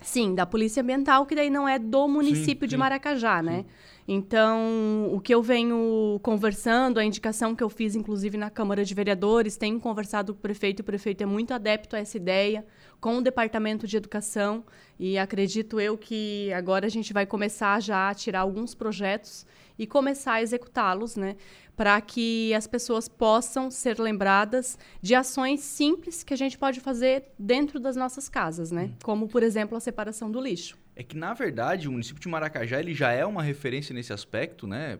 [0.02, 3.56] Sim, da polícia ambiental, que daí não é do município sim, de Maracajá, sim, né?
[3.58, 3.66] Sim.
[4.06, 8.94] Então, o que eu venho conversando, a indicação que eu fiz, inclusive, na Câmara de
[8.94, 12.66] Vereadores, tenho conversado com o prefeito, o prefeito é muito adepto a essa ideia,
[13.00, 14.64] com o Departamento de Educação,
[14.98, 19.46] e acredito eu que agora a gente vai começar já a tirar alguns projetos
[19.78, 21.36] e começar a executá-los, né?
[21.76, 27.24] Para que as pessoas possam ser lembradas de ações simples que a gente pode fazer
[27.38, 28.84] dentro das nossas casas, né?
[28.84, 28.96] Hum.
[29.02, 32.78] Como, por exemplo, a separação do lixo é que, na verdade, o município de Maracajá
[32.78, 34.98] ele já é uma referência nesse aspecto, né?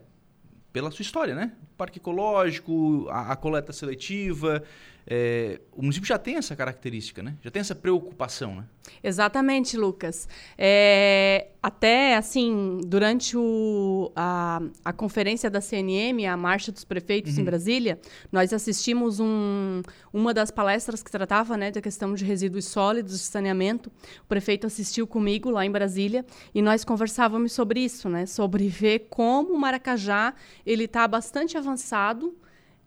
[0.73, 1.53] Pela sua história, né?
[1.77, 4.63] Parque ecológico, a, a coleta seletiva,
[5.07, 7.35] é, o município já tem essa característica, né?
[7.43, 8.65] Já tem essa preocupação, né?
[9.03, 10.29] Exatamente, Lucas.
[10.57, 17.43] É, até, assim, durante o, a, a conferência da CNM, a Marcha dos Prefeitos uhum.
[17.43, 22.67] em Brasília, nós assistimos um, uma das palestras que tratava né, da questão de resíduos
[22.67, 23.91] sólidos, de saneamento.
[24.25, 28.27] O prefeito assistiu comigo lá em Brasília e nós conversávamos sobre isso, né?
[28.27, 30.35] Sobre ver como o Maracajá
[30.65, 32.37] ele está bastante avançado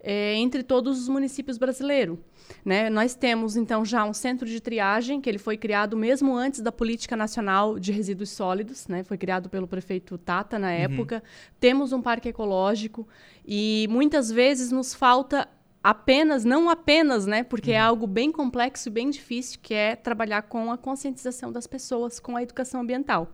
[0.06, 2.20] é, entre todos os municípios brasileiros.
[2.64, 2.92] Né?
[2.92, 6.72] Nós temos, então, já um centro de triagem, que ele foi criado mesmo antes da
[6.72, 9.04] Política Nacional de Resíduos Sólidos, né?
[9.04, 10.74] foi criado pelo prefeito Tata na uhum.
[10.74, 11.24] época.
[11.60, 13.08] Temos um parque ecológico
[13.44, 15.48] e muitas vezes nos falta
[15.86, 17.80] apenas, não apenas, né, porque é uhum.
[17.80, 22.20] é algo bem complexo e bem difícil, que é trabalhar com a conscientização das pessoas,
[22.20, 23.32] com a educação ambiental.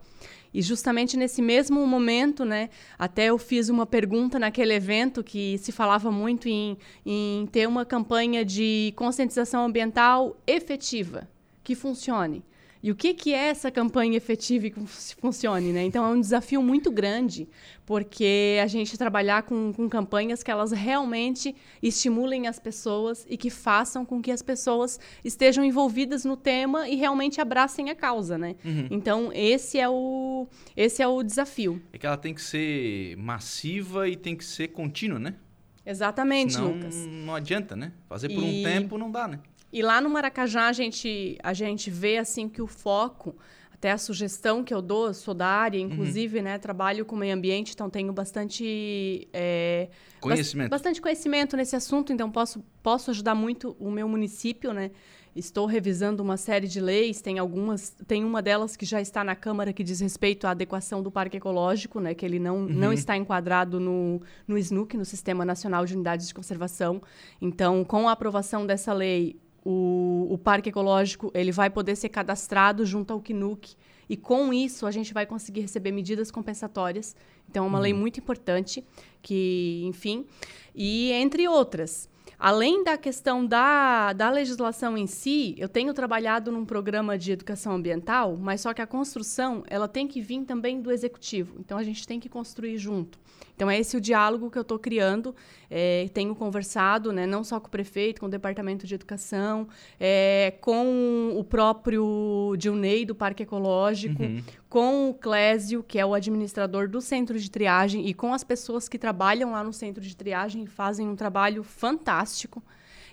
[0.52, 5.72] E justamente nesse mesmo momento, né, até eu fiz uma pergunta naquele evento que se
[5.72, 11.26] falava muito em, em ter uma campanha de conscientização ambiental efetiva,
[11.64, 12.44] que funcione.
[12.82, 14.80] E o que, que é essa campanha efetiva e que
[15.20, 15.72] funcione?
[15.72, 15.84] Né?
[15.84, 17.48] Então, é um desafio muito grande,
[17.86, 23.50] porque a gente trabalhar com, com campanhas que elas realmente estimulem as pessoas e que
[23.50, 28.36] façam com que as pessoas estejam envolvidas no tema e realmente abracem a causa.
[28.36, 28.56] Né?
[28.64, 28.88] Uhum.
[28.90, 31.80] Então, esse é, o, esse é o desafio.
[31.92, 35.36] É que ela tem que ser massiva e tem que ser contínua, né?
[35.84, 36.94] Exatamente, Senão, Lucas.
[37.06, 37.92] Não adianta, né?
[38.08, 38.60] Fazer por e...
[38.60, 39.40] um tempo não dá, né?
[39.72, 43.34] E lá no Maracajá a gente, a gente vê assim que o foco,
[43.82, 45.86] até a sugestão que eu dou, sou da área, uhum.
[45.90, 46.44] inclusive, uhum.
[46.44, 49.88] né, trabalho com meio ambiente, então tenho bastante é,
[50.20, 50.70] conhecimento.
[50.70, 54.92] bastante conhecimento nesse assunto, então posso, posso ajudar muito o meu município, né?
[55.34, 59.34] Estou revisando uma série de leis, tem algumas, tem uma delas que já está na
[59.34, 62.68] Câmara que diz respeito à adequação do parque ecológico, né, que ele não, uhum.
[62.68, 67.02] não está enquadrado no, no SNUC, no Sistema Nacional de Unidades de Conservação.
[67.40, 72.84] Então, com a aprovação dessa lei, o, o parque ecológico ele vai poder ser cadastrado
[72.84, 73.74] junto ao CNUC
[74.08, 77.16] e com isso a gente vai conseguir receber medidas compensatórias.
[77.48, 77.82] Então é uma uhum.
[77.82, 78.84] lei muito importante
[79.22, 80.26] que, enfim,
[80.74, 82.10] e entre outras.
[82.38, 87.74] Além da questão da, da legislação em si, eu tenho trabalhado num programa de educação
[87.74, 91.54] ambiental, mas só que a construção ela tem que vir também do executivo.
[91.60, 93.16] Então a gente tem que construir junto.
[93.62, 95.32] Então, é esse o diálogo que eu estou criando.
[95.70, 99.68] É, tenho conversado, né, não só com o prefeito, com o departamento de educação,
[100.00, 104.42] é, com o próprio Dilney do Parque Ecológico, uhum.
[104.68, 108.88] com o Clésio, que é o administrador do centro de triagem, e com as pessoas
[108.88, 112.60] que trabalham lá no centro de triagem e fazem um trabalho fantástico.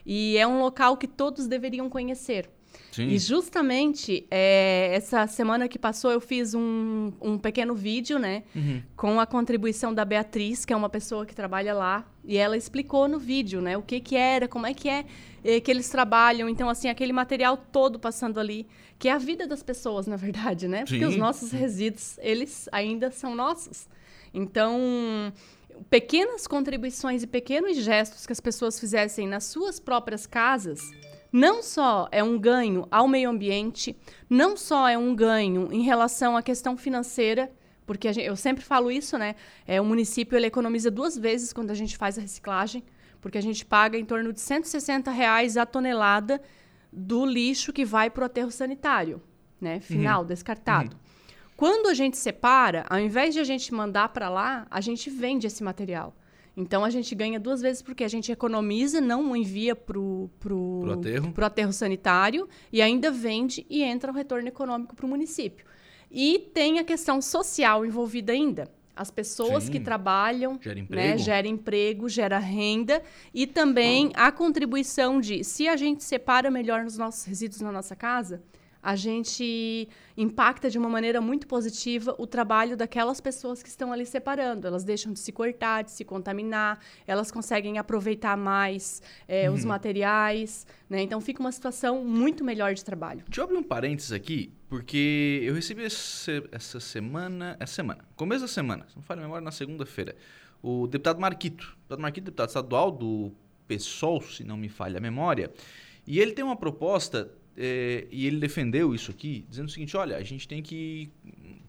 [0.04, 2.50] E é um local que todos deveriam conhecer.
[3.00, 3.08] Sim.
[3.08, 8.44] E justamente é, essa semana que passou eu fiz um, um pequeno vídeo, né?
[8.54, 8.84] Uhum.
[8.98, 12.06] Com a contribuição da Beatriz, que é uma pessoa que trabalha lá.
[12.26, 13.78] E ela explicou no vídeo, né?
[13.78, 15.06] O que que era, como é que é,
[15.46, 16.50] é que eles trabalham.
[16.50, 18.68] Então, assim, aquele material todo passando ali.
[18.98, 20.80] Que é a vida das pessoas, na verdade, né?
[20.80, 21.06] Porque Sim.
[21.06, 23.88] os nossos resíduos, eles ainda são nossos.
[24.34, 25.32] Então
[25.90, 30.82] pequenas contribuições e pequenos gestos que as pessoas fizessem nas suas próprias casas
[31.32, 33.96] não só é um ganho ao meio ambiente,
[34.30, 37.52] não só é um ganho em relação à questão financeira,
[37.86, 39.36] porque gente, eu sempre falo isso, né?
[39.66, 42.84] É, o município ele economiza duas vezes quando a gente faz a reciclagem,
[43.22, 46.42] porque a gente paga em torno de 160 reais a tonelada
[46.92, 49.22] do lixo que vai para o aterro sanitário,
[49.60, 49.80] né?
[49.80, 50.28] Final, uhum.
[50.28, 50.96] descartado.
[50.96, 51.00] Uhum.
[51.56, 55.46] Quando a gente separa, ao invés de a gente mandar para lá, a gente vende
[55.46, 56.16] esse material.
[56.60, 60.80] Então a gente ganha duas vezes porque a gente economiza, não envia para o pro,
[60.82, 61.32] pro aterro.
[61.32, 65.66] Pro aterro sanitário e ainda vende e entra o retorno econômico para o município.
[66.12, 68.70] E tem a questão social envolvida ainda.
[68.94, 69.72] As pessoas Sim.
[69.72, 71.08] que trabalham, gera né, emprego.
[71.08, 73.02] Né, gera emprego, gera renda
[73.34, 74.28] e também ah.
[74.28, 78.44] a contribuição de se a gente separa melhor os nossos resíduos na nossa casa,
[78.82, 84.06] a gente impacta de uma maneira muito positiva o trabalho daquelas pessoas que estão ali
[84.06, 84.68] separando.
[84.68, 89.56] Elas deixam de se cortar, de se contaminar, elas conseguem aproveitar mais é, uhum.
[89.56, 90.66] os materiais.
[90.90, 91.02] Né?
[91.02, 93.24] Então fica uma situação muito melhor de trabalho.
[93.28, 98.42] Deixa eu abrir um parênteses aqui, porque eu recebi esse, essa semana, essa semana, começo
[98.42, 100.16] da semana, se não falha a memória, na segunda-feira,
[100.62, 103.32] o deputado Marquito, o deputado Marquito, deputado estadual do
[103.68, 105.52] PSOL, se não me falha a memória,
[106.08, 107.30] e ele tem uma proposta
[107.62, 111.12] é, e ele defendeu isso aqui, dizendo o seguinte: olha, a gente tem que.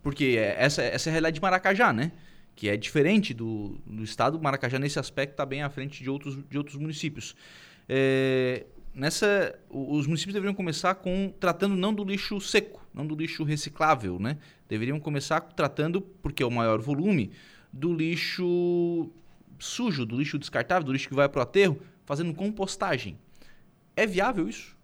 [0.01, 2.13] Porque essa, essa é a realidade de Maracajá, né?
[2.55, 4.41] Que é diferente do, do estado.
[4.41, 7.35] Maracajá, nesse aspecto, está bem à frente de outros, de outros municípios.
[7.89, 13.43] É, nessa, os municípios deveriam começar com tratando não do lixo seco, não do lixo
[13.43, 14.39] reciclável, né?
[14.69, 17.33] Deveriam começar tratando, porque é o maior volume,
[17.73, 19.11] do lixo
[19.59, 23.19] sujo, do lixo descartável, do lixo que vai para o aterro, fazendo compostagem.
[23.97, 24.79] É viável isso?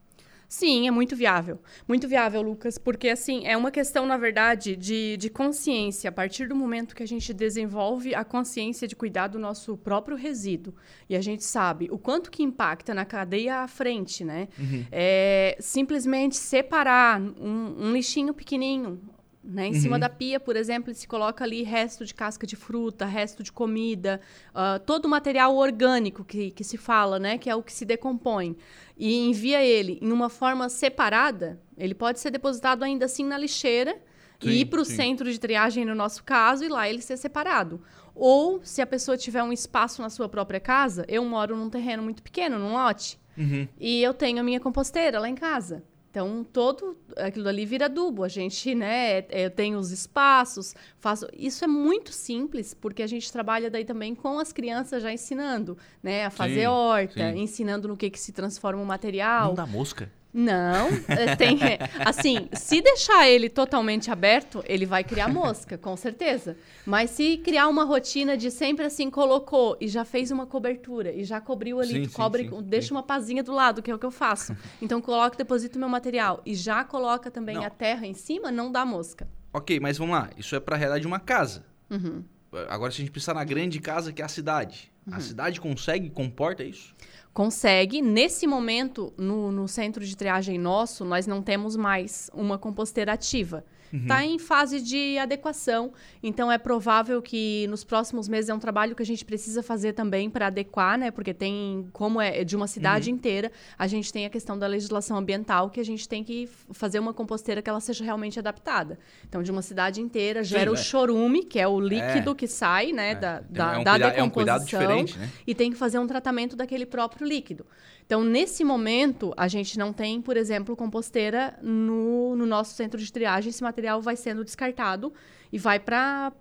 [0.48, 1.60] Sim, é muito viável.
[1.88, 6.08] Muito viável, Lucas, porque assim, é uma questão, na verdade, de, de consciência.
[6.08, 10.16] A partir do momento que a gente desenvolve a consciência de cuidar do nosso próprio
[10.16, 10.74] resíduo
[11.08, 14.48] e a gente sabe o quanto que impacta na cadeia à frente, né?
[14.58, 14.84] Uhum.
[14.92, 19.00] É, simplesmente separar um, um lixinho pequenininho,
[19.46, 19.68] né?
[19.68, 19.80] Em uhum.
[19.80, 23.52] cima da pia, por exemplo, se coloca ali resto de casca de fruta, resto de
[23.52, 24.20] comida,
[24.50, 27.38] uh, todo o material orgânico que, que se fala, né?
[27.38, 28.56] que é o que se decompõe,
[28.98, 33.92] e envia ele em uma forma separada, ele pode ser depositado ainda assim na lixeira
[34.40, 37.16] sim, e ir para o centro de triagem, no nosso caso, e lá ele ser
[37.16, 37.80] separado.
[38.14, 42.02] Ou, se a pessoa tiver um espaço na sua própria casa, eu moro num terreno
[42.02, 43.68] muito pequeno, num lote, uhum.
[43.78, 45.84] e eu tenho a minha composteira lá em casa.
[46.16, 48.24] Então, todo aquilo ali vira adubo.
[48.24, 51.28] A gente, né, é, tem os espaços, faço...
[51.36, 55.76] Isso é muito simples, porque a gente trabalha daí também com as crianças já ensinando,
[56.02, 57.38] né, a fazer sim, horta, sim.
[57.38, 59.48] ensinando no que, que se transforma o material.
[59.48, 60.10] Não dá mosca?
[60.38, 61.58] Não, é, tem,
[62.04, 66.58] assim, se deixar ele totalmente aberto, ele vai criar mosca, com certeza.
[66.84, 71.24] Mas se criar uma rotina de sempre assim, colocou e já fez uma cobertura e
[71.24, 74.04] já cobriu ali, sim, cobre, sim, deixa uma pazinha do lado, que é o que
[74.04, 74.54] eu faço.
[74.82, 77.64] Então coloca, deposita o meu material e já coloca também não.
[77.64, 79.26] a terra em cima, não dá mosca.
[79.54, 81.64] Ok, mas vamos lá, isso é para a realidade de uma casa.
[81.88, 82.22] Uhum.
[82.68, 85.14] Agora, se a gente pensar na grande casa que é a cidade, uhum.
[85.14, 86.94] a cidade consegue, comporta isso?
[87.36, 88.00] Consegue.
[88.00, 93.62] Nesse momento, no, no, centro de triagem nosso, nós não temos mais uma composteira ativa.
[93.92, 95.92] Está em fase de adequação.
[96.22, 99.92] Então é provável que nos próximos meses é um trabalho que a gente precisa fazer
[99.92, 101.10] também para adequar, né?
[101.10, 105.16] Porque tem, como é de uma cidade inteira, a gente tem a questão da legislação
[105.16, 108.98] ambiental que a gente tem que fazer uma composteira que ela seja realmente adaptada.
[109.28, 110.76] Então, de uma cidade inteira, gera o é.
[110.76, 114.22] chorume, que é o líquido que sai, né, da, Tem- da, é um da é
[114.22, 115.30] um cuidado decomposição diferente, né?
[115.46, 117.66] e tem que fazer um tratamento daquele próprio líquido.
[118.06, 123.12] Então, nesse momento, a gente não tem, por exemplo, composteira no, no nosso centro de
[123.12, 123.50] triagem.
[123.50, 125.12] Esse material vai sendo descartado
[125.52, 126.32] e vai para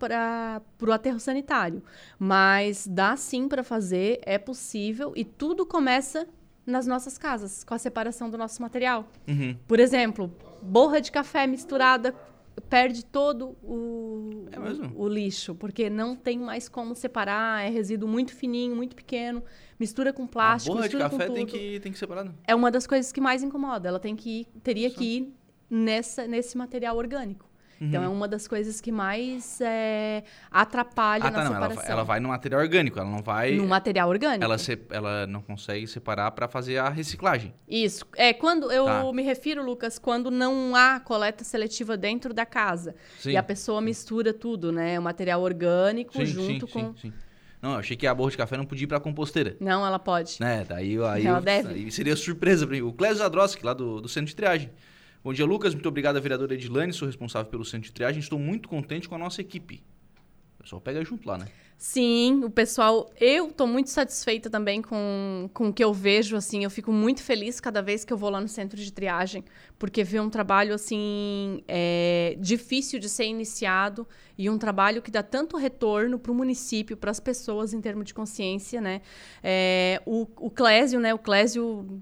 [0.80, 1.82] o aterro sanitário.
[2.20, 6.28] Mas dá sim para fazer, é possível e tudo começa
[6.68, 9.08] nas nossas casas, com a separação do nosso material.
[9.28, 9.58] Uhum.
[9.68, 12.14] Por exemplo, borra de café misturada
[12.70, 18.08] perde todo o, É o, o lixo, porque não tem mais como separar, é resíduo
[18.08, 19.44] muito fininho, muito pequeno,
[19.80, 21.58] mistura com A plástico, de mistura café com tem tudo.
[21.58, 22.24] que, tem que separar.
[22.26, 22.32] né?
[22.48, 25.34] É uma das coisas que mais incomoda, ela tem que ir, teria que ir
[25.70, 27.46] nessa, nesse material orgânico.
[27.82, 31.28] Então é uma das coisas que mais é, atrapalha Uhum.
[31.28, 31.56] Ah, na tá, não.
[31.58, 31.92] Ela, separação.
[31.92, 33.52] ela vai no material orgânico, ela não vai.
[33.56, 34.44] no material orgânico.
[34.46, 37.54] Ela, se, ela não consegue separar para fazer a reciclagem.
[37.68, 38.06] Isso.
[38.16, 39.12] É quando eu Tá.
[39.12, 43.32] me refiro, Lucas, quando não há coleta seletiva dentro da casa Sim.
[43.32, 44.98] e a pessoa mistura tudo, né?
[44.98, 46.94] O material orgânico Sim, junto sim, com.
[46.96, 47.14] sim, sim.
[47.66, 49.58] Não, eu achei que a borra de café não podia ir pra composteira.
[49.60, 50.38] Não, ela pode.
[50.40, 50.64] Né?
[50.70, 51.68] Daí, aí, Ela eu- deve.
[51.70, 52.84] aí seria surpresa pra mim.
[52.84, 54.70] O Clésio Zadroski, lá do, do Centro de Triagem.
[55.24, 55.74] Bom dia, Lucas.
[55.74, 56.94] Muito obrigado, vereadora Edilane.
[56.94, 58.20] Sou responsável pelo Centro de Triagem.
[58.20, 59.84] Estou muito contente com a nossa equipe.
[60.66, 61.46] Pessoal pega junto lá, né?
[61.78, 63.12] Sim, o pessoal.
[63.22, 66.64] Eu tô muito satisfeita também com, com o que eu vejo, assim.
[66.64, 69.44] Eu fico muito feliz cada vez que eu vou lá no centro de triagem,
[69.78, 75.22] porque vê um trabalho, assim, é, difícil de ser iniciado e um trabalho que dá
[75.22, 79.02] tanto retorno para o município, para as pessoas em termos de consciência, né?
[79.44, 81.14] É, o, o Clésio, né?
[81.14, 82.02] O Clésio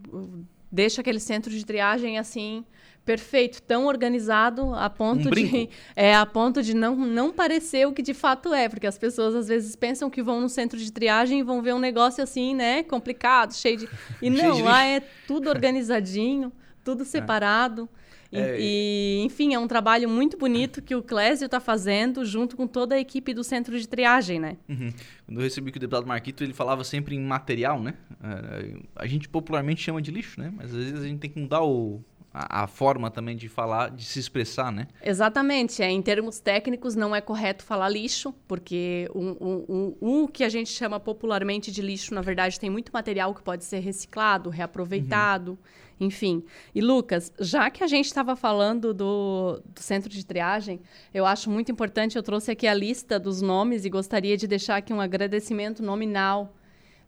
[0.71, 2.63] deixa aquele centro de triagem, assim.
[3.05, 7.91] Perfeito, tão organizado a ponto Um de é a ponto de não, não parecer o
[7.91, 10.89] que de fato é, porque as pessoas às vezes pensam que vão no centro de
[10.91, 13.89] triagem e vão ver um negócio assim, né, complicado, cheio de.
[14.21, 15.05] E não, de lá lixo.
[15.05, 16.51] é tudo organizadinho,
[16.83, 17.89] tudo separado.
[17.91, 18.03] E-
[18.35, 22.65] É, e, enfim, é um trabalho muito bonito que o Clésio está fazendo junto com
[22.65, 24.57] toda a equipe do centro de triagem, né?
[24.67, 24.91] Uhum.
[25.27, 27.93] Quando eu recebi com o deputado Marquito, ele falava sempre em material, né?
[28.23, 30.51] É, A gente popularmente chama de lixo, né?
[30.55, 32.03] Mas às vezes a gente tem que mudar o,
[32.33, 34.87] a, a forma também de falar, de se expressar, né?
[35.03, 35.83] Exatamente.
[35.83, 40.43] É, em termos técnicos, não é correto falar lixo, porque o, o, o, o que
[40.43, 44.49] a gente chama popularmente de lixo, na verdade, tem muito material que pode ser reciclado,
[44.49, 45.57] reaproveitado,
[45.99, 46.43] enfim.
[46.73, 50.81] E, Lucas, já que a gente estava falando do, do centro de triagem,
[51.13, 54.77] eu acho muito importante, eu trouxe aqui a lista dos nomes e gostaria de deixar
[54.77, 56.51] aqui um agradecimento nominal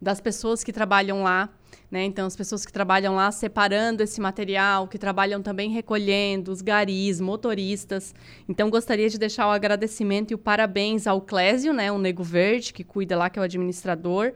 [0.06, 1.50] das pessoas que trabalham lá.
[1.90, 2.04] Né?
[2.04, 7.20] Então, as pessoas que trabalham lá separando esse material, que trabalham também recolhendo, os garis,
[7.20, 8.14] motoristas.
[8.48, 11.92] Então, gostaria de deixar o agradecimento e o parabéns ao Clésio, né?
[11.92, 14.34] o Nego Verde, que cuida lá, que é o administrador,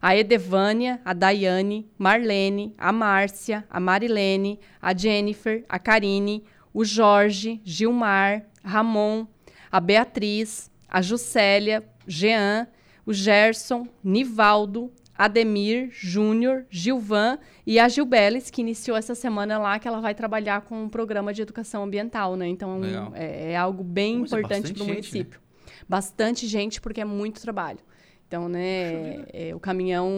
[0.00, 6.42] a Edevânia, a Daiane, Marlene, a Márcia, a Marilene, a Jennifer, a Karine,
[6.74, 9.28] o Jorge, Gilmar, Ramon,
[9.70, 12.66] a Beatriz, a Juscelia, Jean,
[13.06, 19.86] o Gerson, Nivaldo, Ademir, Júnior, Gilvan e a Gilbeles, que iniciou essa semana lá, que
[19.86, 22.48] ela vai trabalhar com um programa de educação ambiental, né?
[22.48, 22.80] Então,
[23.14, 25.40] é, é algo bem Mas é importante bastante para o município.
[25.88, 27.78] Bastante gente, porque é muito trabalho.
[28.26, 30.10] Então, né, é, o caminhão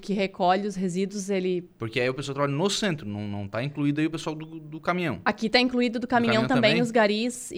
[0.00, 1.62] que recolhe os resíduos, ele...
[1.78, 4.58] Porque aí o pessoal trabalha no centro, não, não tá incluído aí o pessoal do,
[4.58, 5.20] do caminhão.
[5.24, 6.82] Aqui está incluído do caminhão, caminhão também, também?
[6.82, 7.56] os garis e,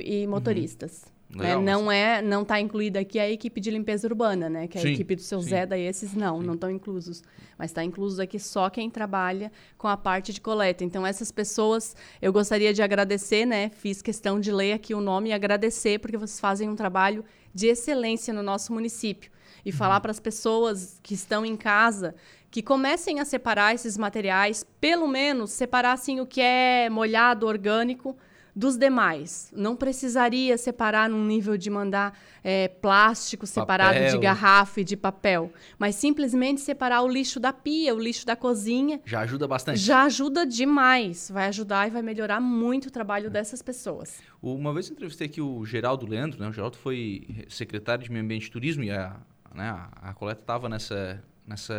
[0.00, 1.04] e- e motoristas.
[1.04, 1.12] né?
[1.36, 4.68] Legal, Não é, não está incluída aqui a equipe de limpeza urbana, né?
[4.68, 5.48] Que é a Sim, equipe do seu sim.
[5.48, 7.22] Zé, daí esses não, não estão inclusos.
[7.58, 10.84] Mas está incluso aqui só quem trabalha com a parte de coleta.
[10.84, 13.70] Então, essas pessoas, eu gostaria de agradecer, né?
[13.70, 17.66] Fiz questão de ler aqui o nome e agradecer, porque vocês fazem um trabalho de
[17.68, 19.30] excelência no nosso município.
[19.64, 19.76] E Uhum.
[19.76, 22.14] falar para as pessoas que estão em casa
[22.50, 28.16] que comecem a separar esses materiais, pelo menos separar assim, o que é molhado, orgânico,
[28.56, 29.50] dos demais.
[29.56, 34.20] Não precisaria separar num nível de mandar é, plástico separado de Papel.
[34.20, 39.00] garrafa e de papel, mas simplesmente separar o lixo da pia, o lixo da cozinha,
[39.04, 39.78] Já ajuda bastante.
[39.80, 41.30] já ajuda demais.
[41.32, 44.20] Vai ajudar e vai melhorar muito o trabalho dessas pessoas.
[44.40, 46.48] Uma vez eu entrevistei aqui o Geraldo Leandro, né?
[46.48, 49.16] O Geraldo foi secretário de Meio Ambiente e Turismo e a,
[49.54, 51.74] né, a, a coleta estava nessa, nessa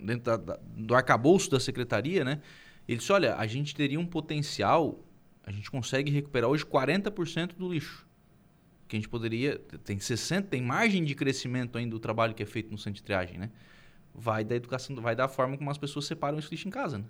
[0.00, 2.40] dentro da, da- do arcabouço da secretaria, né?
[2.86, 4.98] Ele disse, olha, a gente teria um potencial,
[5.46, 8.06] a gente consegue recuperar hoje 40% do lixo.
[8.88, 12.46] Que a gente poderia, tem 60, tem margem de crescimento ainda do trabalho que é
[12.46, 13.50] feito no centro de triagem, né?
[14.14, 17.04] Vai da educação, vai da forma como as pessoas separam esse lixo em casa, né?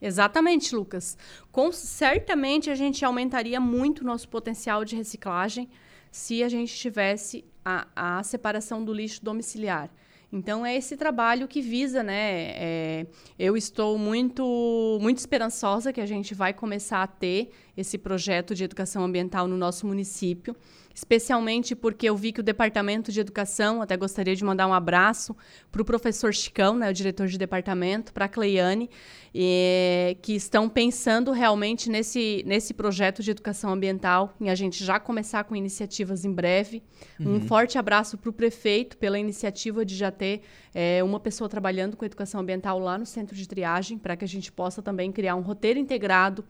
[0.00, 1.16] Exatamente, Lucas.
[1.50, 5.68] Com, certamente a gente aumentaria muito o nosso potencial de reciclagem
[6.10, 9.90] se a gente tivesse a, a separação do lixo domiciliar.
[10.32, 12.50] Então é esse trabalho que visa, né?
[12.56, 13.06] É,
[13.38, 18.64] eu estou muito, muito esperançosa que a gente vai começar a ter esse projeto de
[18.64, 20.56] educação ambiental no nosso município
[20.94, 25.36] especialmente porque eu vi que o Departamento de Educação, até gostaria de mandar um abraço
[25.72, 28.88] para o professor Chicão, né, o diretor de departamento, para a Cleiane,
[29.34, 35.00] e, que estão pensando realmente nesse, nesse projeto de educação ambiental, e a gente já
[35.00, 36.80] começar com iniciativas em breve.
[37.18, 37.36] Uhum.
[37.36, 41.96] Um forte abraço para o prefeito pela iniciativa de já ter é, uma pessoa trabalhando
[41.96, 45.34] com educação ambiental lá no centro de triagem, para que a gente possa também criar
[45.34, 46.44] um roteiro integrado,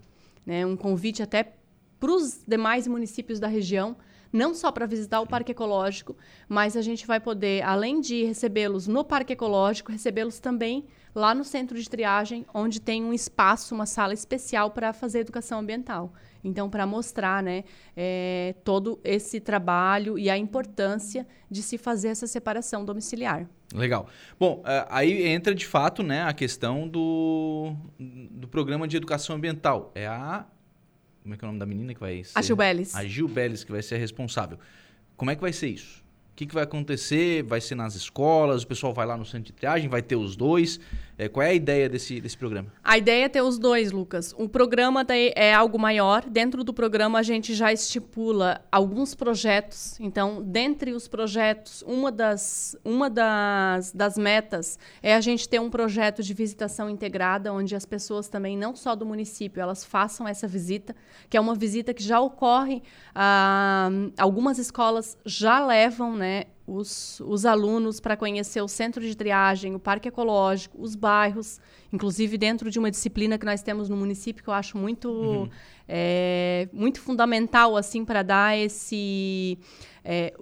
[0.47, 1.55] né, um convite até
[1.99, 3.97] para os demais municípios da região
[4.34, 6.16] não só para visitar o Parque Ecológico,
[6.49, 11.45] mas a gente vai poder, além de recebê-los no Parque Ecológico, recebê-los também lá no
[11.45, 16.12] centro de triagem, onde tem um espaço, uma sala especial para fazer educação ambiental.
[16.42, 17.62] Então, para mostrar né,
[17.97, 23.49] é, todo esse trabalho e a importância de se fazer essa separação domiciliar.
[23.75, 24.09] Legal.
[24.39, 29.91] Bom, é, aí entra de fato né, a questão do, do programa de educação ambiental.
[29.95, 30.47] É a
[31.25, 32.39] como é que é o nome da menina que vai ser?
[32.39, 32.95] A Gil Belis.
[32.95, 34.59] A Gil Belis que vai ser a responsável.
[35.16, 36.05] Como é que vai ser isso?
[36.33, 37.43] O que, que vai acontecer?
[37.45, 38.62] Vai ser nas escolas?
[38.62, 39.89] O pessoal vai lá no centro de triagem?
[39.89, 40.79] Vai ter os dois?
[41.17, 42.73] É, qual é a ideia desse, desse programa?
[42.83, 44.35] A ideia é ter os dois, Lucas.
[44.37, 45.07] O programa
[45.37, 46.25] é algo maior.
[46.29, 49.99] Dentro do programa, a gente já estipula alguns projetos.
[50.01, 55.71] Então, dentre os projetos, uma das, uma das, das metas é a gente ter um
[55.71, 60.49] projeto de visitação integrada, onde as pessoas também, não só do município, elas façam essa
[60.49, 60.97] visita,
[61.31, 62.83] que é uma visita que já ocorre.
[63.15, 63.89] Ah,
[64.19, 69.79] algumas escolas já levam né, os, os alunos para conhecer o centro de triagem, o
[69.79, 71.61] parque ecológico, os bairros,
[71.93, 75.49] inclusive dentro de uma disciplina que nós temos no município que eu acho muito, uhum.
[75.89, 79.59] é, muito fundamental assim para dar esse
[80.05, 80.35] é,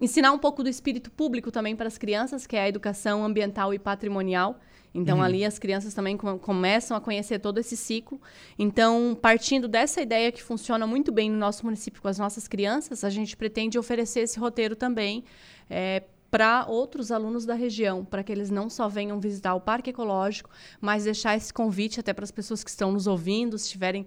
[0.00, 3.72] ensinar um pouco do espírito público também para as crianças, que é a educação ambiental
[3.72, 4.58] e patrimonial.
[4.96, 5.22] Então, uhum.
[5.22, 8.20] ali as crianças também com começam a conhecer todo esse ciclo.
[8.58, 13.04] Então, partindo dessa ideia que funciona muito bem no nosso município com as nossas crianças,
[13.04, 15.22] a gente pretende oferecer esse roteiro também
[15.68, 19.90] é, para outros alunos da região, para que eles não só venham visitar o Parque
[19.90, 24.06] Ecológico, mas deixar esse convite até para as pessoas que estão nos ouvindo, se tiverem.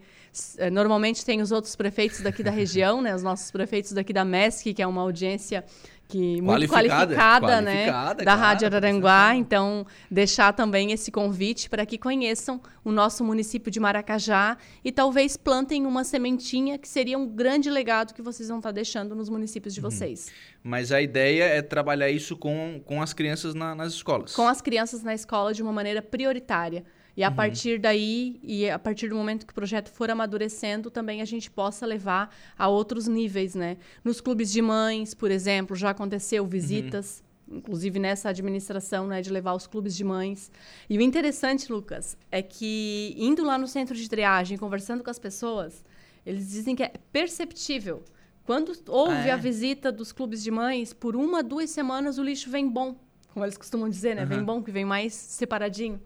[0.57, 4.25] É, normalmente tem os outros prefeitos daqui da região, né, os nossos prefeitos daqui da
[4.25, 5.63] MESC, que é uma audiência
[6.10, 9.36] que muito qualificada, qualificada, né, da claro, Rádio Araranguá.
[9.36, 15.38] Então, deixar também esse convite para que conheçam o nosso município de Maracajá e talvez
[15.38, 19.72] plantem uma sementinha que seria um grande legado que vocês vão estar deixando nos municípios
[19.72, 19.89] de uhum.
[19.89, 20.32] vocês.
[20.64, 24.34] Mas a ideia é trabalhar isso com, com as crianças na, nas escolas.
[24.34, 26.84] Com as crianças na escola de uma maneira prioritária.
[27.20, 27.36] E a uhum.
[27.36, 31.51] partir daí, e a partir do momento que o projeto for amadurecendo, também a gente
[31.51, 33.76] possa levar a outros níveis, né?
[34.05, 37.57] Nos clubes de mães, por exemplo, já aconteceu visitas, uhum.
[37.57, 40.49] inclusive nessa administração, né, de levar os clubes de mães.
[40.89, 45.20] E o interessante, Lucas, é que indo lá no centro de triagem, conversando com as
[45.20, 45.84] pessoas,
[46.26, 48.01] eles dizem que é perceptível.
[48.45, 49.32] Quando houve ah, é?
[49.32, 52.95] a visita dos clubes de mães, por uma, duas semanas o lixo vem bom.
[53.34, 54.22] Como eles costumam dizer, né?
[54.22, 54.30] Uhum.
[54.30, 55.99] Vem bom, que vem mais separadinho.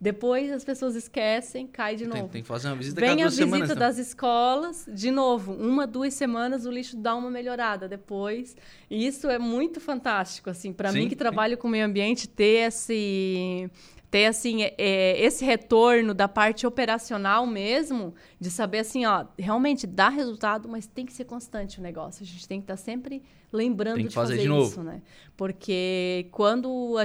[0.00, 2.22] Depois as pessoas esquecem, cai de novo.
[2.22, 3.50] Tem, tem que fazer uma visita Vem cada duas semanas.
[3.50, 3.86] Vem a visita né?
[3.86, 8.56] das escolas, de novo, uma, duas semanas o lixo dá uma melhorada depois.
[8.88, 13.68] E isso é muito fantástico, assim, para mim que trabalho com meio ambiente, ter esse
[14.10, 19.86] ter assim é, é, esse retorno da parte operacional mesmo, de saber assim, ó, realmente
[19.86, 22.22] dá resultado, mas tem que ser constante o negócio.
[22.22, 25.02] A gente tem que estar tá sempre lembrando de fazer, fazer de isso, né?
[25.36, 27.04] Porque quando a,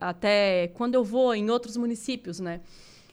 [0.00, 2.60] a, até quando eu vou em outros municípios, né?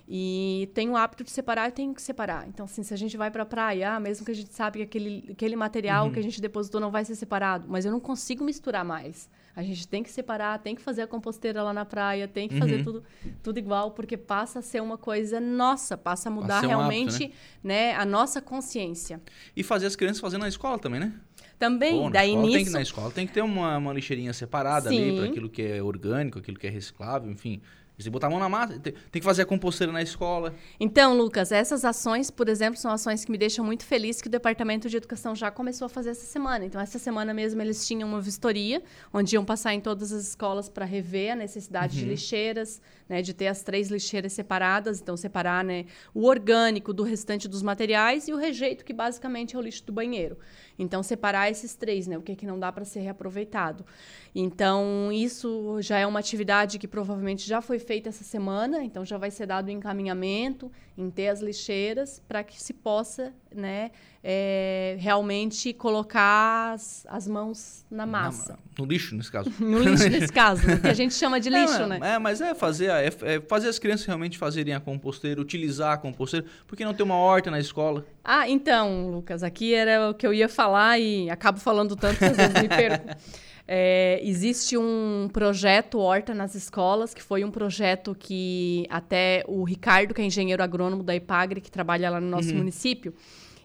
[0.07, 2.47] E tem o hábito de separar, eu tenho que separar.
[2.47, 4.77] Então, assim, se a gente vai para a praia, ah, mesmo que a gente sabe
[4.77, 6.11] que aquele, aquele material uhum.
[6.11, 9.27] que a gente depositou não vai ser separado, mas eu não consigo misturar mais.
[9.55, 12.55] A gente tem que separar, tem que fazer a composteira lá na praia, tem que
[12.55, 12.59] uhum.
[12.59, 13.03] fazer tudo,
[13.41, 17.25] tudo igual, porque passa a ser uma coisa nossa, passa a mudar passa realmente um
[17.25, 17.91] hábito, né?
[17.91, 17.95] né?
[17.95, 19.21] a nossa consciência.
[19.55, 21.13] E fazer as crianças fazendo na escola também, né?
[21.57, 22.53] Também, Pô, daí nisso...
[22.53, 25.01] Tem que, na escola tem que ter uma, uma lixeirinha separada Sim.
[25.01, 27.61] ali para aquilo que é orgânico, aquilo que é reciclável, enfim.
[27.97, 30.53] Você botar a mão na massa, tem, tem, que fazer a composteira na escola.
[30.79, 34.31] Então, Lucas, essas ações, por exemplo, são ações que me deixam muito feliz que o
[34.31, 36.65] Departamento de Educação já começou a fazer essa semana.
[36.65, 38.83] Então, essa semana mesmo eles tinham uma vistoria,
[39.13, 42.03] onde iam passar em todas as escolas para rever a necessidade uhum.
[42.03, 47.03] de lixeiras, né, de ter as três lixeiras separadas, então separar né, o orgânico do
[47.03, 50.37] restante dos materiais e o rejeito, que basicamente é o lixo do banheiro.
[50.77, 52.17] Então, separar esses três, né?
[52.17, 53.85] O que, que não dá para ser reaproveitado.
[54.33, 59.17] Então, isso já é uma atividade que provavelmente já foi feita essa semana, então já
[59.17, 63.91] vai ser dado encaminhamento em ter as lixeiras para que se possa, né,
[64.27, 68.53] é, realmente colocar as, as, mãos na massa.
[68.53, 69.53] Na, no lixo, nesse caso.
[69.59, 70.77] no lixo, nesse caso, né?
[70.77, 71.99] que a gente chama de lixo, é, né?
[72.01, 75.97] É, mas é fazer, é, é fazer as crianças realmente fazerem a composteira, utilizar a
[75.97, 78.03] composteira, porque não tem uma horta na escola.
[78.23, 82.25] Ah, então, Lucas, aqui era o que eu ia falar e acabo falando tanto que
[82.25, 83.07] às vezes me perco.
[83.67, 90.13] É, existe um projeto Horta nas Escolas, que foi um projeto que até o Ricardo,
[90.13, 92.57] que é engenheiro agrônomo da IPAGRE, que trabalha lá no nosso uhum.
[92.57, 93.11] município,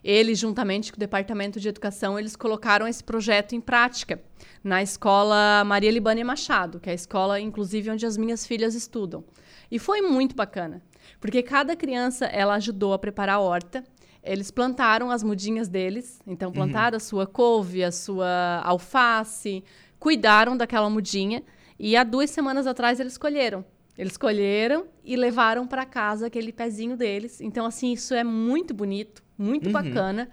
[0.03, 4.20] ele, juntamente com o Departamento de Educação, eles colocaram esse projeto em prática
[4.64, 9.24] na escola Maria Libânia Machado, que é a escola, inclusive, onde as minhas filhas estudam.
[9.70, 10.82] E foi muito bacana,
[11.20, 13.84] porque cada criança, ela ajudou a preparar a horta,
[14.22, 16.55] eles plantaram as mudinhas deles, então uhum.
[16.55, 16.96] plantaram uhum.
[16.96, 19.64] a sua couve, a sua alface,
[19.98, 21.42] cuidaram daquela mudinha
[21.78, 23.64] e há duas semanas atrás eles colheram.
[23.96, 27.40] Eles colheram e levaram para casa aquele pezinho deles.
[27.40, 29.72] Então, assim, isso é muito bonito, muito uhum.
[29.72, 30.28] bacana.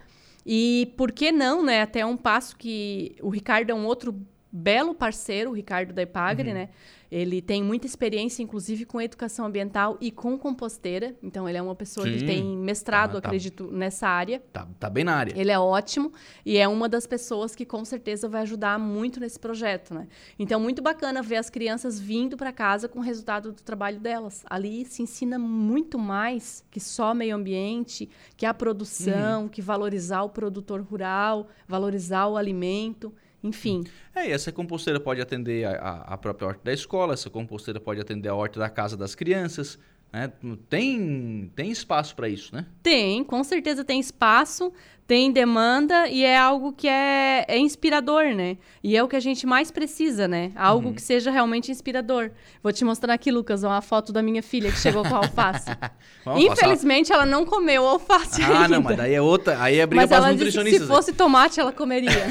[0.45, 1.81] E por que não, né?
[1.81, 4.15] Até um passo que o Ricardo é um outro
[4.51, 6.55] belo parceiro, o Ricardo da Ipagre, uhum.
[6.55, 6.69] né?
[7.09, 11.15] Ele tem muita experiência, inclusive, com educação ambiental e com composteira.
[11.23, 12.17] Então, ele é uma pessoa Sim.
[12.17, 13.29] que tem mestrado, ah, tá.
[13.29, 14.41] acredito, nessa área.
[14.51, 15.33] Tá, tá bem na área.
[15.39, 16.11] Ele é ótimo
[16.45, 20.07] e é uma das pessoas que, com certeza, vai ajudar muito nesse projeto, né?
[20.37, 24.43] Então, muito bacana ver as crianças vindo para casa com o resultado do trabalho delas.
[24.49, 29.47] Ali se ensina muito mais que só meio ambiente, que a produção, uhum.
[29.47, 33.13] que valorizar o produtor rural, valorizar o alimento.
[33.43, 33.83] Enfim.
[34.15, 38.01] É, e essa composteira pode atender a, a própria horta da escola, essa composteira pode
[38.01, 39.79] atender a horta da casa das crianças.
[40.11, 40.31] Né?
[40.69, 42.65] Tem, tem espaço para isso, né?
[42.81, 44.71] Tem, com certeza tem espaço
[45.07, 48.57] tem demanda e é algo que é, é inspirador, né?
[48.83, 50.51] E é o que a gente mais precisa, né?
[50.53, 50.93] Algo uhum.
[50.93, 52.29] que seja realmente inspirador.
[52.61, 55.69] Vou te mostrar aqui, Lucas, uma foto da minha filha que chegou com a alface.
[56.35, 58.67] Infelizmente, ela não comeu alface ah, ainda.
[58.67, 60.81] não, mas daí é outra, aí é briga mas para nutricionistas.
[60.81, 62.11] se fosse tomate, ela comeria.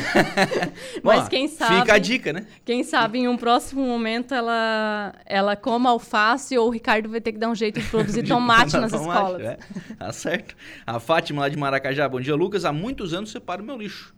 [1.03, 1.81] mas Bom, quem sabe...
[1.81, 2.47] Fica a dica, né?
[2.63, 7.33] Quem sabe em um próximo momento ela, ela coma alface ou o Ricardo vai ter
[7.33, 9.43] que dar um jeito de produzir tomate nas tomate, escolas.
[9.43, 9.59] É.
[9.99, 10.55] Tá certo.
[10.87, 12.07] A Fátima lá de Maracajá.
[12.07, 14.15] Bom dia, Lucas há muitos anos separo o meu lixo.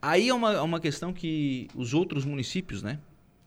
[0.00, 2.98] Aí é uma, é uma questão que os outros municípios, né?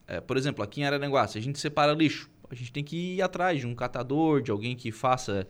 [0.06, 3.14] É, por exemplo, aqui em Araranguá, se a gente separa lixo, a gente tem que
[3.14, 5.46] ir atrás de um catador, de alguém que faça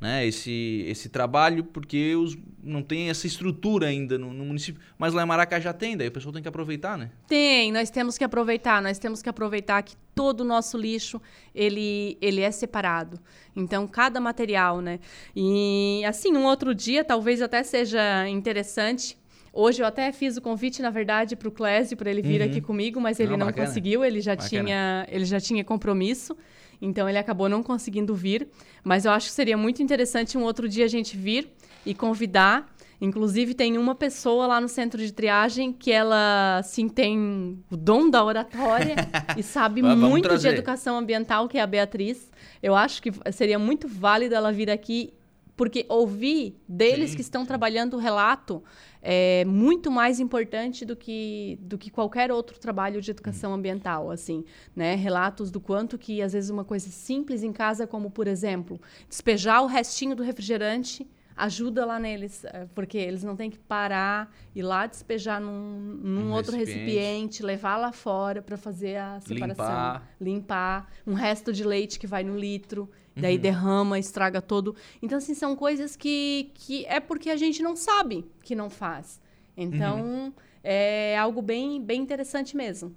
[0.00, 4.80] né, esse, esse trabalho, porque os, não tem essa estrutura ainda no, no, município.
[4.98, 7.10] Mas lá em Maracá já tem, daí o pessoal tem que aproveitar, né?
[7.26, 11.20] Tem, nós temos que aproveitar, nós temos que aproveitar que todo o nosso lixo,
[11.54, 13.18] ele, ele é separado.
[13.54, 14.98] Então, cada material, né?
[15.34, 19.16] E, assim, um outro dia, talvez até seja interessante,
[19.56, 22.48] Hoje eu até fiz o convite, na verdade, para o Clésio, para ele vir uhum.
[22.48, 26.36] aqui comigo, mas ele não, não conseguiu, ele já, tinha, ele já tinha compromisso.
[26.80, 28.48] Então ele acabou não conseguindo vir,
[28.82, 31.50] mas eu acho que seria muito interessante um outro dia a gente vir
[31.84, 32.72] e convidar.
[33.00, 38.08] Inclusive tem uma pessoa lá no centro de triagem que ela sim tem o dom
[38.08, 38.94] da oratória
[39.36, 40.50] e sabe muito trazer.
[40.50, 42.30] de educação ambiental, que é a Beatriz.
[42.62, 45.12] Eu acho que seria muito válido ela vir aqui
[45.56, 47.48] porque ouvir deles sim, que estão sim.
[47.48, 48.62] trabalhando o relato
[49.06, 53.54] é muito mais importante do que, do que qualquer outro trabalho de educação hum.
[53.54, 54.44] ambiental, assim,
[54.74, 54.94] né?
[54.94, 59.62] Relatos do quanto que, às vezes, uma coisa simples em casa, como, por exemplo, despejar
[59.62, 64.62] o restinho do refrigerante ajuda lá neles, é, porque eles não têm que parar e
[64.62, 66.92] lá despejar num, num um outro recipiente.
[66.92, 67.42] recipiente.
[67.42, 70.16] levar lá fora para fazer a separação, limpar.
[70.20, 73.40] limpar, um resto de leite que vai no litro, daí uhum.
[73.40, 74.74] derrama, estraga todo.
[75.02, 79.20] Então assim são coisas que que é porque a gente não sabe que não faz.
[79.56, 80.32] Então uhum.
[80.62, 82.94] é algo bem bem interessante mesmo.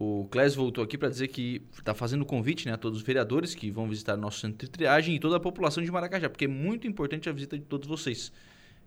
[0.00, 3.52] O Clésio voltou aqui para dizer que está fazendo convite né, a todos os vereadores
[3.52, 6.44] que vão visitar o nosso centro de triagem e toda a população de Maracajá, porque
[6.44, 8.32] é muito importante a visita de todos vocês.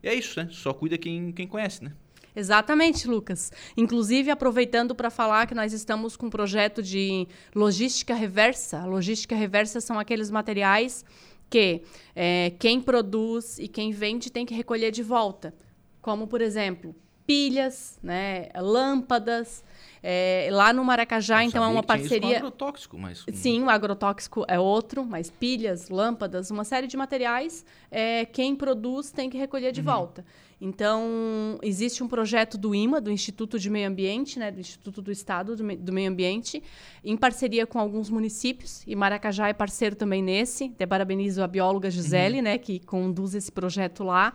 [0.01, 0.47] E é isso, né?
[0.51, 1.91] Só cuida quem, quem conhece, né?
[2.36, 3.51] Exatamente, Lucas.
[3.75, 8.86] Inclusive, aproveitando para falar que nós estamos com um projeto de logística reversa.
[8.86, 11.03] Logística reversa são aqueles materiais
[11.49, 11.82] que
[12.15, 15.53] é, quem produz e quem vende tem que recolher de volta.
[16.01, 16.95] Como, por exemplo,
[17.32, 19.63] pilhas, né, lâmpadas,
[20.03, 22.36] é, lá no Maracajá, Eu então, é uma parceria.
[22.36, 23.23] agrotóxico, mas.
[23.32, 29.11] Sim, o agrotóxico é outro, mas pilhas, lâmpadas, uma série de materiais, é, quem produz
[29.11, 29.86] tem que recolher de uhum.
[29.86, 30.25] volta.
[30.59, 35.09] Então, existe um projeto do IMA, do Instituto de Meio Ambiente, né, do Instituto do
[35.09, 36.61] Estado do, Me do Meio Ambiente,
[37.01, 40.65] em parceria com alguns municípios, e Maracajá é parceiro também nesse.
[40.65, 42.43] Até parabenizo a bióloga Gisele, uhum.
[42.43, 44.34] né, que conduz esse projeto lá.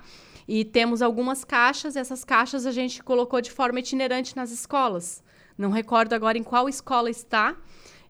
[0.48, 1.96] E temos algumas caixas.
[1.96, 5.22] Essas caixas a gente colocou de forma itinerante nas escolas.
[5.56, 7.56] Não recordo agora em qual escola está.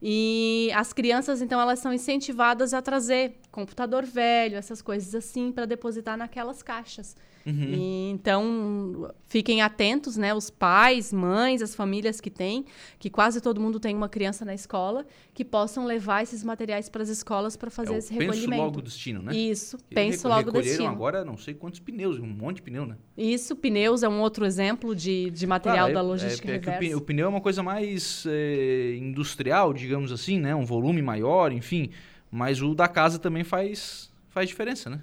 [0.03, 5.65] E as crianças, então, elas são incentivadas a trazer computador velho, essas coisas assim, para
[5.65, 7.17] depositar naquelas caixas.
[7.47, 7.75] Uhum.
[7.75, 10.35] E, então, fiquem atentos, né?
[10.35, 12.65] Os pais, mães, as famílias que têm,
[12.99, 17.05] que quase todo mundo tem uma criança na escola, que possam levar esses materiais para
[17.05, 18.51] as escolas para fazer é esse recolhimento.
[18.51, 19.37] Penso logo destino, né?
[19.37, 20.89] Isso, Eles penso logo destino.
[20.89, 22.97] agora não sei quantos pneus, um monte de pneu, né?
[23.17, 26.91] Isso, pneus é um outro exemplo de, de material claro, da é, logística é, é,
[26.91, 30.53] é o, pneu é uma coisa mais é, industrial, digamos assim, né?
[30.53, 31.91] Um volume maior, enfim.
[32.29, 35.01] Mas o da casa também faz, faz diferença, né?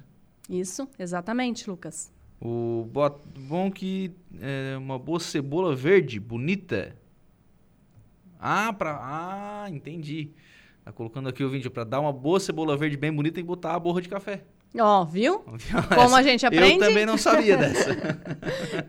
[0.48, 2.12] Isso, exatamente, Lucas.
[2.40, 2.88] O
[3.38, 6.96] bom que é uma boa cebola verde, bonita.
[8.38, 10.30] Ah, pra, ah, entendi.
[10.84, 13.74] Tá colocando aqui o vídeo para dar uma boa cebola verde bem bonita e botar
[13.74, 14.44] a borra de café.
[14.78, 15.44] Ó, oh, viu?
[15.94, 16.82] Como a gente aprende?
[16.82, 17.96] Eu também não sabia dessa.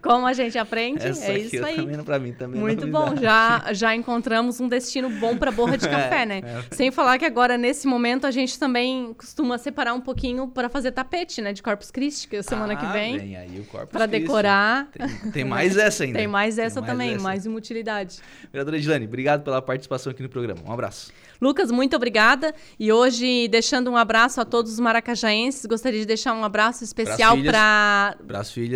[0.01, 1.75] Como a gente aprende, Essa é isso aí.
[1.75, 5.87] Também, pra mim, também Muito bom, já, já encontramos um destino bom para borra de
[5.89, 6.41] café, é, né?
[6.43, 6.75] É.
[6.75, 10.91] Sem falar que agora, nesse momento, a gente também costuma separar um pouquinho para fazer
[10.91, 11.53] tapete, né?
[11.53, 13.17] De Corpus Christi, que é semana ah, que vem.
[13.19, 14.87] vem aí o Corpus Para decorar.
[14.91, 16.17] Tem, tem, mais essa ainda.
[16.17, 17.23] Tem mais essa tem mais também, essa.
[17.23, 18.19] mais uma utilidade.
[18.51, 20.61] Vereadora Edilane, obrigado pela participação aqui no programa.
[20.65, 21.11] Um abraço.
[21.41, 22.53] Lucas, muito obrigada.
[22.79, 27.37] E hoje, deixando um abraço a todos os maracajaenses, gostaria de deixar um abraço especial
[27.43, 28.17] para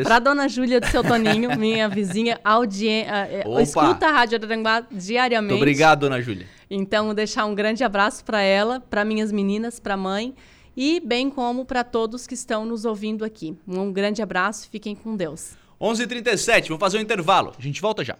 [0.03, 4.85] para dona Júlia do seu Toninho, minha vizinha, audiência, eh, eh, escuta a Rádio Aranguá
[4.91, 5.53] diariamente.
[5.53, 6.45] Muito obrigado, dona Júlia.
[6.69, 10.35] Então, deixar um grande abraço para ela, para minhas meninas, para a mãe
[10.77, 13.57] e bem como para todos que estão nos ouvindo aqui.
[13.67, 15.57] Um grande abraço, fiquem com Deus.
[15.81, 17.53] 11h37, vamos fazer um intervalo.
[17.57, 18.17] A gente volta já.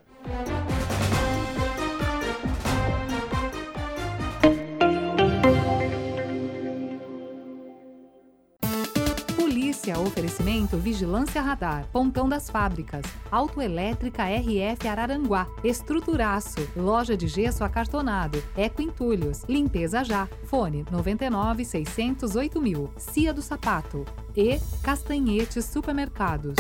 [9.98, 18.82] Oferecimento Vigilância Radar, Pontão das Fábricas, Autoelétrica RF Araranguá, Estruturaço, Loja de Gesso Acartonado, Eco
[18.82, 26.56] Entulhos, Limpeza Já, Fone 99 608 mil, Cia do Sapato e Castanhetes Supermercados.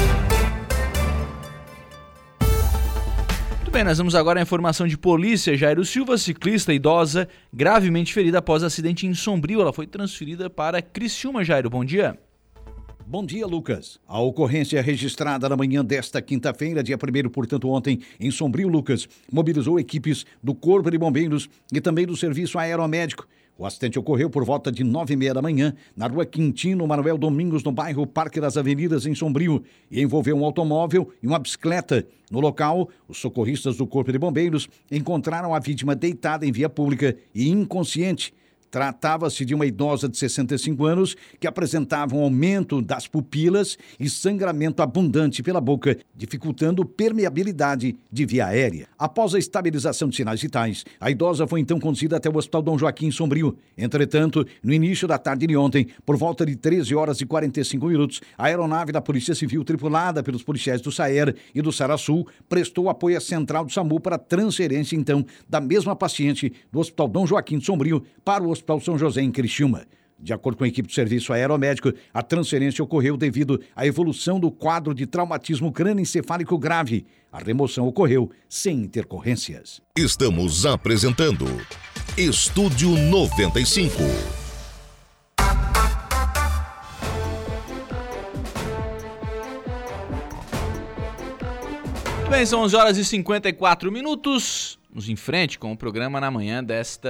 [3.69, 5.55] Muito bem, nós vamos agora à informação de polícia.
[5.55, 9.61] Jairo Silva, ciclista idosa, gravemente ferida após acidente em Sombrio.
[9.61, 11.43] Ela foi transferida para Criciúma.
[11.43, 12.17] Jairo, bom dia.
[13.11, 13.99] Bom dia, Lucas.
[14.07, 19.09] A ocorrência é registrada na manhã desta quinta-feira, dia 1 portanto, ontem, em Sombrio, Lucas,
[19.31, 23.27] mobilizou equipes do Corpo de Bombeiros e também do Serviço Aeromédico.
[23.57, 27.17] O acidente ocorreu por volta de nove e meia da manhã, na rua Quintino Manuel
[27.17, 32.05] Domingos, no bairro Parque das Avenidas, em Sombrio, e envolveu um automóvel e uma bicicleta.
[32.29, 37.17] No local, os socorristas do Corpo de Bombeiros encontraram a vítima deitada em via pública
[37.33, 38.35] e inconsciente.
[38.71, 44.81] Tratava-se de uma idosa de 65 anos que apresentava um aumento das pupilas e sangramento
[44.81, 48.87] abundante pela boca, dificultando permeabilidade de via aérea.
[48.97, 52.77] Após a estabilização de sinais vitais, a idosa foi então conduzida até o Hospital Dom
[52.77, 53.57] Joaquim Sombrio.
[53.77, 58.21] Entretanto, no início da tarde de ontem, por volta de 13 horas e 45 minutos,
[58.37, 63.17] a aeronave da Polícia Civil, tripulada pelos policiais do SAER e do Sarasul, prestou apoio
[63.17, 68.03] à central do SAMU para transferência, então, da mesma paciente do Hospital Dom Joaquim Sombrio
[68.23, 69.85] para o Hospital São José, em Criciúma.
[70.21, 74.51] De acordo com a equipe de serviço aeromédico, a transferência ocorreu devido à evolução do
[74.51, 77.05] quadro de traumatismo crânioencefálico grave.
[77.31, 79.81] A remoção ocorreu sem intercorrências.
[79.97, 81.45] Estamos apresentando
[82.17, 83.93] Estúdio 95.
[92.17, 94.78] Muito bem, são 11 horas e 54 minutos.
[94.91, 97.09] Vamos em frente com o programa na manhã desta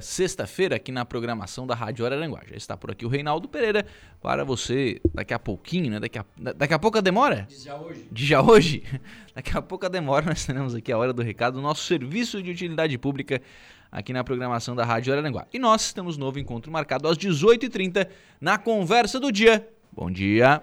[0.00, 2.40] sexta-feira aqui na programação da Rádio Araranguá.
[2.48, 3.84] Já está por aqui o Reinaldo Pereira
[4.22, 5.98] para você daqui a pouquinho, né?
[5.98, 6.24] Daqui a,
[6.54, 7.48] daqui a pouco a demora?
[7.48, 8.08] De já hoje.
[8.12, 8.84] De já hoje?
[9.34, 12.50] Daqui a pouco a demora, nós teremos aqui a hora do recado, nosso serviço de
[12.52, 13.42] utilidade pública
[13.90, 15.46] aqui na programação da Rádio Araranguá.
[15.52, 18.08] E nós temos novo encontro marcado às 18h30
[18.40, 19.68] na Conversa do Dia.
[19.92, 20.62] Bom dia!